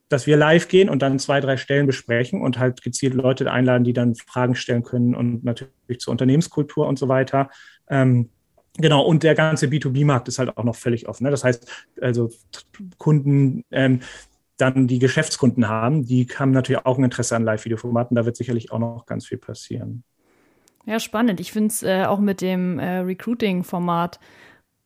dass 0.09 0.27
wir 0.27 0.37
live 0.37 0.69
gehen 0.69 0.89
und 0.89 1.03
dann 1.03 1.19
zwei, 1.19 1.41
drei 1.41 1.57
Stellen 1.57 1.87
besprechen 1.87 2.43
und 2.43 2.59
halt 2.59 2.83
gezielt 2.83 3.15
Leute 3.15 3.51
einladen, 3.51 3.85
die 3.85 3.93
dann 3.93 4.15
Fragen 4.15 4.55
stellen 4.55 4.83
können 4.83 5.15
und 5.15 5.45
natürlich 5.45 5.73
zur 5.99 6.13
Unternehmenskultur 6.13 6.87
und 6.87 6.99
so 6.99 7.09
weiter. 7.09 7.51
Ähm, 7.89 8.31
Genau, 8.77 9.03
und 9.03 9.23
der 9.23 9.35
ganze 9.35 9.67
B2B-Markt 9.67 10.27
ist 10.29 10.39
halt 10.39 10.57
auch 10.57 10.65
noch 10.65 10.75
völlig 10.75 11.09
offen. 11.09 11.25
Ne? 11.25 11.31
Das 11.31 11.45
heißt, 11.45 11.71
also 12.01 12.31
Kunden, 12.99 13.65
ähm, 13.71 14.01
dann 14.57 14.87
die 14.87 14.99
Geschäftskunden 14.99 15.69
haben, 15.69 16.07
die 16.07 16.27
haben 16.27 16.51
natürlich 16.51 16.85
auch 16.85 16.99
ein 16.99 17.05
Interesse 17.05 17.37
an 17.37 17.45
Live-Video-Formaten. 17.45 18.15
Da 18.15 18.25
wird 18.25 18.37
sicherlich 18.37 18.73
auch 18.73 18.79
noch 18.79 19.07
ganz 19.07 19.27
viel 19.27 19.39
passieren. 19.39 20.05
Ja, 20.87 21.01
spannend. 21.01 21.41
Ich 21.41 21.53
finde 21.53 21.69
es 21.69 21.83
äh, 21.83 22.05
auch 22.05 22.19
mit 22.19 22.41
dem 22.41 22.79
äh, 22.79 22.99
Recruiting-Format 22.99 24.21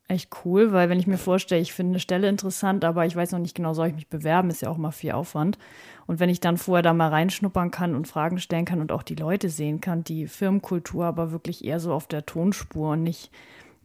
echt 0.06 0.30
cool, 0.44 0.72
weil 0.72 0.88
wenn 0.88 0.98
ich 0.98 1.06
mir 1.06 1.18
vorstelle, 1.18 1.60
ich 1.60 1.74
finde 1.74 1.92
eine 1.92 2.00
Stelle 2.00 2.28
interessant, 2.28 2.84
aber 2.84 3.04
ich 3.04 3.14
weiß 3.14 3.32
noch 3.32 3.38
nicht 3.38 3.54
genau, 3.54 3.74
soll 3.74 3.88
ich 3.88 3.94
mich 3.94 4.08
bewerben, 4.08 4.48
ist 4.48 4.62
ja 4.62 4.70
auch 4.70 4.78
mal 4.78 4.90
viel 4.90 5.12
Aufwand. 5.12 5.58
Und 6.06 6.18
wenn 6.18 6.30
ich 6.30 6.40
dann 6.40 6.56
vorher 6.56 6.82
da 6.82 6.94
mal 6.94 7.08
reinschnuppern 7.08 7.70
kann 7.70 7.94
und 7.94 8.08
Fragen 8.08 8.38
stellen 8.38 8.64
kann 8.64 8.80
und 8.80 8.90
auch 8.90 9.02
die 9.02 9.16
Leute 9.16 9.50
sehen 9.50 9.82
kann, 9.82 10.04
die 10.04 10.26
Firmenkultur 10.26 11.04
aber 11.04 11.30
wirklich 11.30 11.62
eher 11.62 11.78
so 11.78 11.92
auf 11.92 12.06
der 12.06 12.24
Tonspur 12.24 12.92
und 12.92 13.02
nicht 13.02 13.30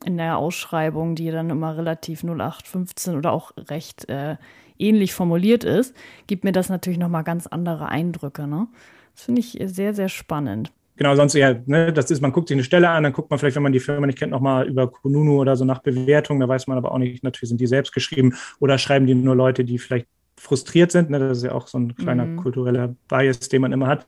in 0.04 0.18
der 0.18 0.38
Ausschreibung, 0.38 1.16
die 1.16 1.32
dann 1.32 1.50
immer 1.50 1.78
relativ 1.78 2.24
0815 2.24 3.16
oder 3.16 3.32
auch 3.32 3.52
recht 3.70 4.10
äh, 4.10 4.38
ähnlich 4.78 5.14
formuliert 5.14 5.64
ist, 5.64 5.96
gibt 6.28 6.44
mir 6.44 6.52
das 6.52 6.70
natürlich 6.70 7.00
nochmal 7.00 7.24
ganz 7.24 7.48
andere 7.48 7.90
Eindrücke. 7.90 8.48
Ne? 8.48 8.68
Das 9.16 9.26
finde 9.26 9.42
ich 9.42 9.58
sehr, 9.66 9.94
sehr 9.94 10.10
spannend. 10.10 10.72
Genau, 10.96 11.16
sonst 11.16 11.34
eher, 11.34 11.64
ne, 11.66 11.92
das 11.92 12.12
ist, 12.12 12.22
man 12.22 12.32
guckt 12.32 12.50
sich 12.50 12.56
eine 12.56 12.64
Stelle 12.64 12.90
an, 12.90 13.02
dann 13.02 13.14
guckt 13.14 13.32
man 13.32 13.40
vielleicht, 13.40 13.56
wenn 13.56 13.64
man 13.64 13.74
die 13.74 13.80
Firma 13.80 14.06
nicht 14.06 14.20
kennt, 14.20 14.32
nochmal 14.32 14.68
über 14.68 14.92
Kununu 14.92 15.42
oder 15.42 15.56
so 15.56 15.66
nach 15.66 15.80
Bewertung, 15.80 16.40
da 16.40 16.48
weiß 16.48 16.68
man 16.68 16.78
aber 16.78 16.92
auch 16.92 17.00
nicht, 17.00 17.24
natürlich 17.24 17.50
sind 17.50 17.60
die 17.60 17.66
selbst 17.66 17.94
geschrieben 17.94 18.36
oder 18.60 18.78
schreiben 18.78 19.08
die 19.08 19.16
nur 19.16 19.36
Leute, 19.36 19.66
die 19.66 19.80
vielleicht 19.80 20.08
frustriert 20.38 20.92
sind. 20.92 21.10
Ne? 21.10 21.18
Das 21.18 21.40
ist 21.40 21.44
ja 21.46 21.54
auch 21.54 21.68
so 21.68 21.80
ein 21.80 21.96
kleiner 21.96 22.26
mhm. 22.26 22.38
kultureller 22.38 22.96
Bias, 23.08 23.40
den 23.40 23.62
man 23.62 23.72
immer 23.72 23.88
hat. 23.88 24.08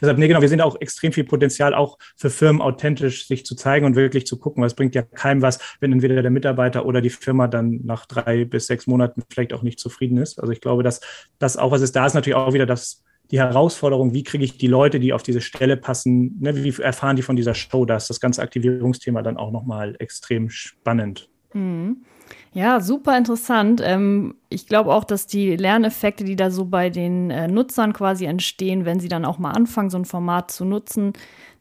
Deshalb, 0.00 0.18
nee, 0.18 0.28
genau, 0.28 0.40
wir 0.40 0.48
sehen 0.48 0.60
auch 0.60 0.80
extrem 0.80 1.12
viel 1.12 1.24
Potenzial, 1.24 1.74
auch 1.74 1.98
für 2.16 2.30
Firmen 2.30 2.62
authentisch 2.62 3.26
sich 3.26 3.44
zu 3.44 3.54
zeigen 3.54 3.86
und 3.86 3.96
wirklich 3.96 4.26
zu 4.26 4.38
gucken, 4.38 4.62
es 4.64 4.74
bringt 4.74 4.94
ja 4.94 5.02
keinem 5.02 5.42
was, 5.42 5.58
wenn 5.80 5.92
entweder 5.92 6.22
der 6.22 6.30
Mitarbeiter 6.30 6.86
oder 6.86 7.00
die 7.00 7.10
Firma 7.10 7.48
dann 7.48 7.80
nach 7.84 8.06
drei 8.06 8.44
bis 8.44 8.66
sechs 8.66 8.86
Monaten 8.86 9.22
vielleicht 9.30 9.52
auch 9.52 9.62
nicht 9.62 9.78
zufrieden 9.78 10.18
ist. 10.18 10.38
Also 10.38 10.52
ich 10.52 10.60
glaube, 10.60 10.82
dass 10.82 11.00
das 11.38 11.56
auch 11.56 11.70
was 11.70 11.82
ist. 11.82 11.96
Da 11.96 12.06
ist 12.06 12.14
natürlich 12.14 12.36
auch 12.36 12.52
wieder 12.52 12.66
das, 12.66 13.02
die 13.30 13.38
Herausforderung, 13.38 14.12
wie 14.12 14.22
kriege 14.22 14.44
ich 14.44 14.58
die 14.58 14.66
Leute, 14.66 15.00
die 15.00 15.12
auf 15.12 15.22
diese 15.22 15.40
Stelle 15.40 15.76
passen, 15.76 16.38
ne, 16.40 16.62
wie 16.62 16.82
erfahren 16.82 17.16
die 17.16 17.22
von 17.22 17.36
dieser 17.36 17.54
Show? 17.54 17.84
Da 17.84 17.94
das 17.94 18.20
ganze 18.20 18.42
Aktivierungsthema 18.42 19.22
dann 19.22 19.36
auch 19.36 19.50
nochmal 19.50 19.96
extrem 19.98 20.50
spannend. 20.50 21.28
Mhm. 21.52 22.04
Ja, 22.52 22.80
super 22.80 23.18
interessant. 23.18 23.80
Ähm, 23.84 24.36
ich 24.48 24.68
glaube 24.68 24.94
auch, 24.94 25.02
dass 25.02 25.26
die 25.26 25.56
Lerneffekte, 25.56 26.22
die 26.22 26.36
da 26.36 26.52
so 26.52 26.64
bei 26.64 26.88
den 26.88 27.30
äh, 27.30 27.48
Nutzern 27.48 27.92
quasi 27.92 28.26
entstehen, 28.26 28.84
wenn 28.84 29.00
sie 29.00 29.08
dann 29.08 29.24
auch 29.24 29.38
mal 29.38 29.50
anfangen, 29.50 29.90
so 29.90 29.98
ein 29.98 30.04
Format 30.04 30.52
zu 30.52 30.64
nutzen, 30.64 31.14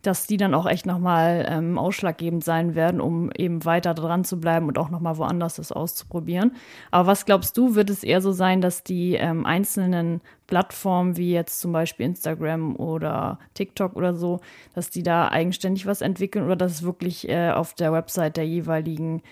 dass 0.04 0.28
die 0.28 0.38
dann 0.38 0.54
auch 0.54 0.68
echt 0.68 0.86
nochmal 0.86 1.48
ähm, 1.50 1.80
ausschlaggebend 1.80 2.44
sein 2.44 2.76
werden, 2.76 3.02
um 3.02 3.32
eben 3.38 3.66
weiter 3.66 3.94
dran 3.96 4.24
zu 4.24 4.40
bleiben 4.40 4.68
und 4.68 4.78
auch 4.78 4.90
nochmal 4.92 5.18
woanders 5.18 5.56
das 5.56 5.72
auszuprobieren. 5.72 6.52
Aber 6.92 7.08
was 7.08 7.26
glaubst 7.26 7.58
du, 7.58 7.74
wird 7.74 7.90
es 7.90 8.04
eher 8.04 8.22
so 8.22 8.32
sein, 8.32 8.62
dass 8.62 8.84
die 8.84 9.16
ähm, 9.16 9.46
einzelnen 9.46 10.22
Plattformen 10.46 11.18
wie 11.18 11.32
jetzt 11.32 11.60
zum 11.62 11.72
Beispiel 11.72 12.06
Instagram 12.06 12.76
oder 12.76 13.40
TikTok 13.56 13.96
oder 13.96 14.14
so, 14.14 14.42
dass 14.76 14.90
die 14.92 15.02
da 15.04 15.30
eigenständig 15.30 15.88
was 15.88 16.02
entwickeln 16.02 16.46
oder 16.46 16.58
dass 16.58 16.74
es 16.74 16.84
wirklich 16.84 17.28
äh, 17.30 17.50
auf 17.52 17.74
der 17.74 17.94
Website 17.94 18.38
der 18.38 18.46
jeweiligen 18.46 19.24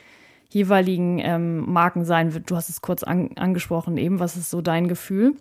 jeweiligen 0.53 1.19
ähm, 1.19 1.71
Marken 1.71 2.05
sein 2.05 2.33
wird. 2.33 2.49
Du 2.49 2.55
hast 2.55 2.69
es 2.69 2.81
kurz 2.81 3.03
an, 3.03 3.31
angesprochen 3.35 3.97
eben. 3.97 4.19
Was 4.19 4.37
ist 4.37 4.49
so 4.49 4.61
dein 4.61 4.87
Gefühl? 4.87 5.35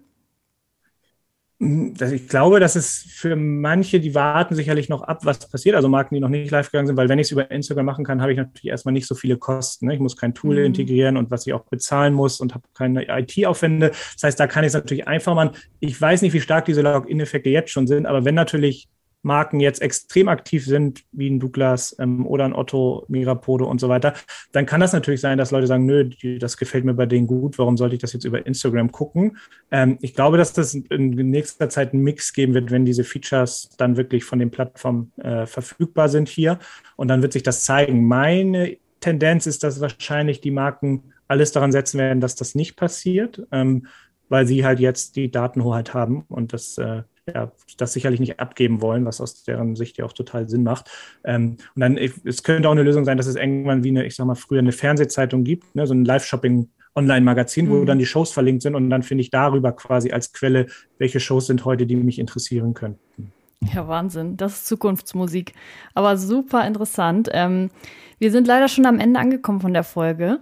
Ich 1.63 2.29
glaube, 2.29 2.59
dass 2.59 2.75
es 2.75 3.05
für 3.07 3.37
manche, 3.37 4.01
die 4.01 4.15
warten 4.15 4.55
sicherlich 4.55 4.89
noch 4.89 5.03
ab, 5.03 5.27
was 5.27 5.47
passiert. 5.51 5.77
Also 5.77 5.91
Marken, 5.91 6.15
die 6.15 6.21
noch 6.23 6.31
nicht 6.31 6.51
live 6.51 6.71
gegangen 6.71 6.87
sind, 6.87 6.97
weil 6.97 7.11
wenn 7.11 7.19
ich 7.19 7.27
es 7.27 7.33
über 7.33 7.51
Instagram 7.51 7.85
machen 7.85 8.03
kann, 8.03 8.23
habe 8.23 8.33
ich 8.33 8.39
natürlich 8.39 8.71
erstmal 8.71 8.95
nicht 8.95 9.07
so 9.07 9.15
viele 9.15 9.37
Kosten. 9.37 9.87
Ne? 9.87 9.93
Ich 9.93 10.01
muss 10.01 10.17
kein 10.17 10.33
Tool 10.33 10.57
mhm. 10.59 10.65
integrieren 10.65 11.19
und 11.19 11.31
was 11.31 11.47
ich 11.47 11.53
auch 11.53 11.65
bezahlen 11.67 12.15
muss 12.15 12.41
und 12.41 12.55
habe 12.55 12.65
keine 12.73 13.07
IT-Aufwände. 13.07 13.91
Das 13.91 14.23
heißt, 14.23 14.41
da 14.41 14.47
kann 14.47 14.65
ich 14.65 14.69
es 14.69 14.75
natürlich 14.75 15.07
einfach 15.07 15.35
machen. 15.35 15.51
Ich 15.81 16.01
weiß 16.01 16.23
nicht, 16.23 16.33
wie 16.33 16.41
stark 16.41 16.65
diese 16.65 16.81
Login-Effekte 16.81 17.51
jetzt 17.51 17.73
schon 17.73 17.87
sind, 17.87 18.07
aber 18.07 18.25
wenn 18.25 18.35
natürlich 18.35 18.89
Marken 19.23 19.61
jetzt 19.61 19.83
extrem 19.83 20.29
aktiv 20.29 20.65
sind, 20.65 21.05
wie 21.13 21.29
ein 21.29 21.41
Douglas 21.41 21.95
ähm, 21.99 22.27
oder 22.27 22.45
ein 22.45 22.55
Otto, 22.55 23.05
Mirapode 23.09 23.65
und 23.65 23.81
so 23.81 23.89
weiter, 23.89 24.15
dann 24.53 24.67
kann 24.67 24.81
das 24.81 24.93
natürlich 24.93 25.21
sein, 25.21 25.39
dass 25.39 25.51
Leute 25.51 25.67
sagen, 25.67 25.87
nö, 25.87 26.11
das 26.39 26.57
gefällt 26.57 26.85
mir 26.85 26.95
bei 26.95 27.07
denen 27.07 27.27
gut, 27.27 27.59
warum 27.59 27.77
sollte 27.77 27.95
ich 27.97 28.01
das 28.01 28.13
jetzt 28.13 28.25
über 28.25 28.45
Instagram 28.47 28.93
gucken? 28.93 29.37
Ähm, 29.71 29.99
ich 30.01 30.15
glaube, 30.15 30.39
dass 30.39 30.53
das 30.53 30.75
in 30.75 31.11
nächster 31.11 31.69
Zeit 31.69 31.93
einen 31.93 32.03
Mix 32.03 32.33
geben 32.33 32.55
wird, 32.55 32.71
wenn 32.71 32.85
diese 32.85 33.05
Features 33.05 33.71
dann 33.77 33.97
wirklich 33.97 34.25
von 34.25 34.39
den 34.39 34.51
Plattformen 34.51 35.13
äh, 35.19 35.47
verfügbar 35.47 36.09
sind 36.09 36.29
hier. 36.29 36.59
Und 36.97 37.09
dann 37.09 37.23
wird 37.23 37.33
sich 37.33 37.43
das 37.43 37.65
zeigen. 37.65 38.07
Meine 38.07 38.77
Tendenz 39.01 39.47
ist, 39.47 39.65
dass 39.65 39.81
wahrscheinlich 39.81 40.41
die 40.41 40.51
Marken 40.51 41.13
alles 41.29 41.53
daran 41.53 41.73
setzen 41.73 41.99
werden, 41.99 42.21
dass 42.21 42.35
das 42.35 42.55
nicht 42.55 42.77
passiert, 42.77 43.47
ähm, 43.53 43.87
weil 44.29 44.47
sie 44.47 44.65
halt 44.65 44.81
jetzt 44.81 45.17
die 45.17 45.31
Datenhoheit 45.31 45.95
haben 45.95 46.25
und 46.29 46.53
das 46.53 46.79
äh, 46.79 47.03
ja, 47.35 47.53
das 47.79 47.93
sicherlich 47.93 48.21
nicht 48.21 48.41
abgeben 48.41 48.81
wollen, 48.81 49.05
was 49.05 49.21
aus 49.21 49.45
deren 49.45 49.77
Sicht 49.77 49.97
ja 49.97 50.05
auch 50.05 50.13
total 50.13 50.49
Sinn 50.49 50.63
macht. 50.63 50.91
Ähm, 51.25 51.57
und 51.75 51.81
dann, 51.81 51.97
es 51.97 52.43
könnte 52.43 52.69
auch 52.69 52.73
eine 52.73 52.83
Lösung 52.83 53.05
sein, 53.05 53.17
dass 53.17 53.27
es 53.27 53.37
irgendwann 53.37 53.85
wie 53.85 53.89
eine, 53.91 54.05
ich 54.05 54.15
sag 54.17 54.27
mal, 54.27 54.35
früher 54.35 54.61
eine 54.61 54.73
Fernsehzeitung 54.73 55.45
gibt, 55.45 55.75
ne, 55.75 55.87
so 55.87 55.95
ein 55.95 56.05
Live-Shopping- 56.05 56.69
Online-Magazin, 56.97 57.67
mhm. 57.67 57.71
wo 57.71 57.85
dann 57.85 58.01
die 58.01 58.07
Shows 58.07 58.33
verlinkt 58.33 58.63
sind 58.63 58.75
und 58.75 58.91
dann 58.91 59.05
finde 59.05 59.23
ich 59.23 59.31
darüber 59.31 59.71
quasi 59.73 60.11
als 60.11 60.33
Quelle, 60.33 60.67
welche 60.99 61.21
Shows 61.21 61.47
sind 61.47 61.65
heute, 61.65 61.87
die 61.87 61.97
mich 61.97 62.19
interessieren 62.19 62.75
könnten. 62.75 63.33
Ja, 63.75 63.87
Wahnsinn. 63.87 64.37
Das 64.37 64.55
ist 64.55 64.67
Zukunftsmusik. 64.67 65.53
Aber 65.95 66.17
super 66.17 66.67
interessant. 66.67 67.29
Ähm, 67.33 67.71
wir 68.19 68.31
sind 68.31 68.47
leider 68.47 68.69
schon 68.69 68.87
am 68.87 68.99
Ende 68.99 69.21
angekommen 69.21 69.61
von 69.61 69.75
der 69.75 69.85
Folge. 69.85 70.41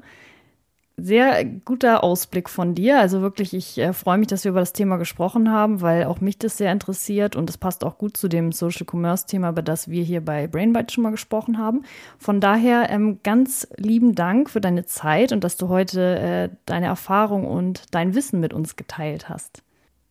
Sehr 0.98 1.44
guter 1.44 2.02
Ausblick 2.02 2.50
von 2.50 2.74
dir. 2.74 2.98
Also 2.98 3.22
wirklich, 3.22 3.54
ich 3.54 3.78
äh, 3.78 3.92
freue 3.92 4.18
mich, 4.18 4.26
dass 4.28 4.44
wir 4.44 4.50
über 4.50 4.60
das 4.60 4.72
Thema 4.72 4.96
gesprochen 4.96 5.50
haben, 5.50 5.80
weil 5.80 6.04
auch 6.04 6.20
mich 6.20 6.38
das 6.38 6.56
sehr 6.56 6.72
interessiert 6.72 7.36
und 7.36 7.48
es 7.48 7.56
passt 7.56 7.84
auch 7.84 7.98
gut 7.98 8.16
zu 8.16 8.28
dem 8.28 8.52
Social 8.52 8.86
Commerce 8.90 9.26
Thema, 9.26 9.50
über 9.50 9.62
das 9.62 9.88
wir 9.88 10.02
hier 10.02 10.24
bei 10.24 10.46
Brainbyte 10.46 10.92
schon 10.92 11.04
mal 11.04 11.10
gesprochen 11.10 11.58
haben. 11.58 11.84
Von 12.18 12.40
daher 12.40 12.90
ähm, 12.90 13.20
ganz 13.22 13.68
lieben 13.76 14.14
Dank 14.14 14.50
für 14.50 14.60
deine 14.60 14.84
Zeit 14.84 15.32
und 15.32 15.44
dass 15.44 15.56
du 15.56 15.68
heute 15.68 16.18
äh, 16.18 16.48
deine 16.66 16.86
Erfahrung 16.86 17.46
und 17.46 17.82
dein 17.92 18.14
Wissen 18.14 18.40
mit 18.40 18.52
uns 18.52 18.76
geteilt 18.76 19.28
hast. 19.28 19.62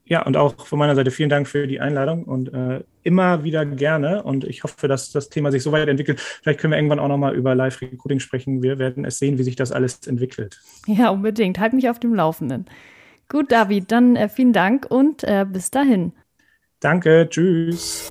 Ja, 0.07 0.25
und 0.25 0.37
auch 0.37 0.65
von 0.65 0.79
meiner 0.79 0.95
Seite 0.95 1.11
vielen 1.11 1.29
Dank 1.29 1.47
für 1.47 1.67
die 1.67 1.81
Einladung 1.81 2.23
und 2.23 2.53
äh, 2.53 2.81
immer 3.03 3.43
wieder 3.43 3.65
gerne. 3.65 4.23
Und 4.23 4.45
ich 4.45 4.63
hoffe, 4.63 4.87
dass 4.87 5.11
das 5.11 5.29
Thema 5.29 5.51
sich 5.51 5.63
so 5.63 5.73
weit 5.73 5.89
entwickelt. 5.89 6.21
Vielleicht 6.21 6.61
können 6.61 6.71
wir 6.71 6.77
irgendwann 6.77 6.99
auch 6.99 7.09
nochmal 7.09 7.35
über 7.35 7.55
Live-Recruiting 7.55 8.19
sprechen. 8.19 8.63
Wir 8.63 8.79
werden 8.79 9.03
es 9.03 9.19
sehen, 9.19 9.37
wie 9.37 9.43
sich 9.43 9.57
das 9.57 9.73
alles 9.73 10.07
entwickelt. 10.07 10.61
Ja, 10.87 11.09
unbedingt. 11.09 11.59
Halt 11.59 11.73
mich 11.73 11.89
auf 11.89 11.99
dem 11.99 12.15
Laufenden. 12.15 12.65
Gut, 13.27 13.51
David, 13.51 13.91
dann 13.91 14.15
äh, 14.15 14.29
vielen 14.29 14.53
Dank 14.53 14.85
und 14.89 15.25
äh, 15.25 15.45
bis 15.45 15.71
dahin. 15.71 16.13
Danke, 16.79 17.27
tschüss. 17.29 18.07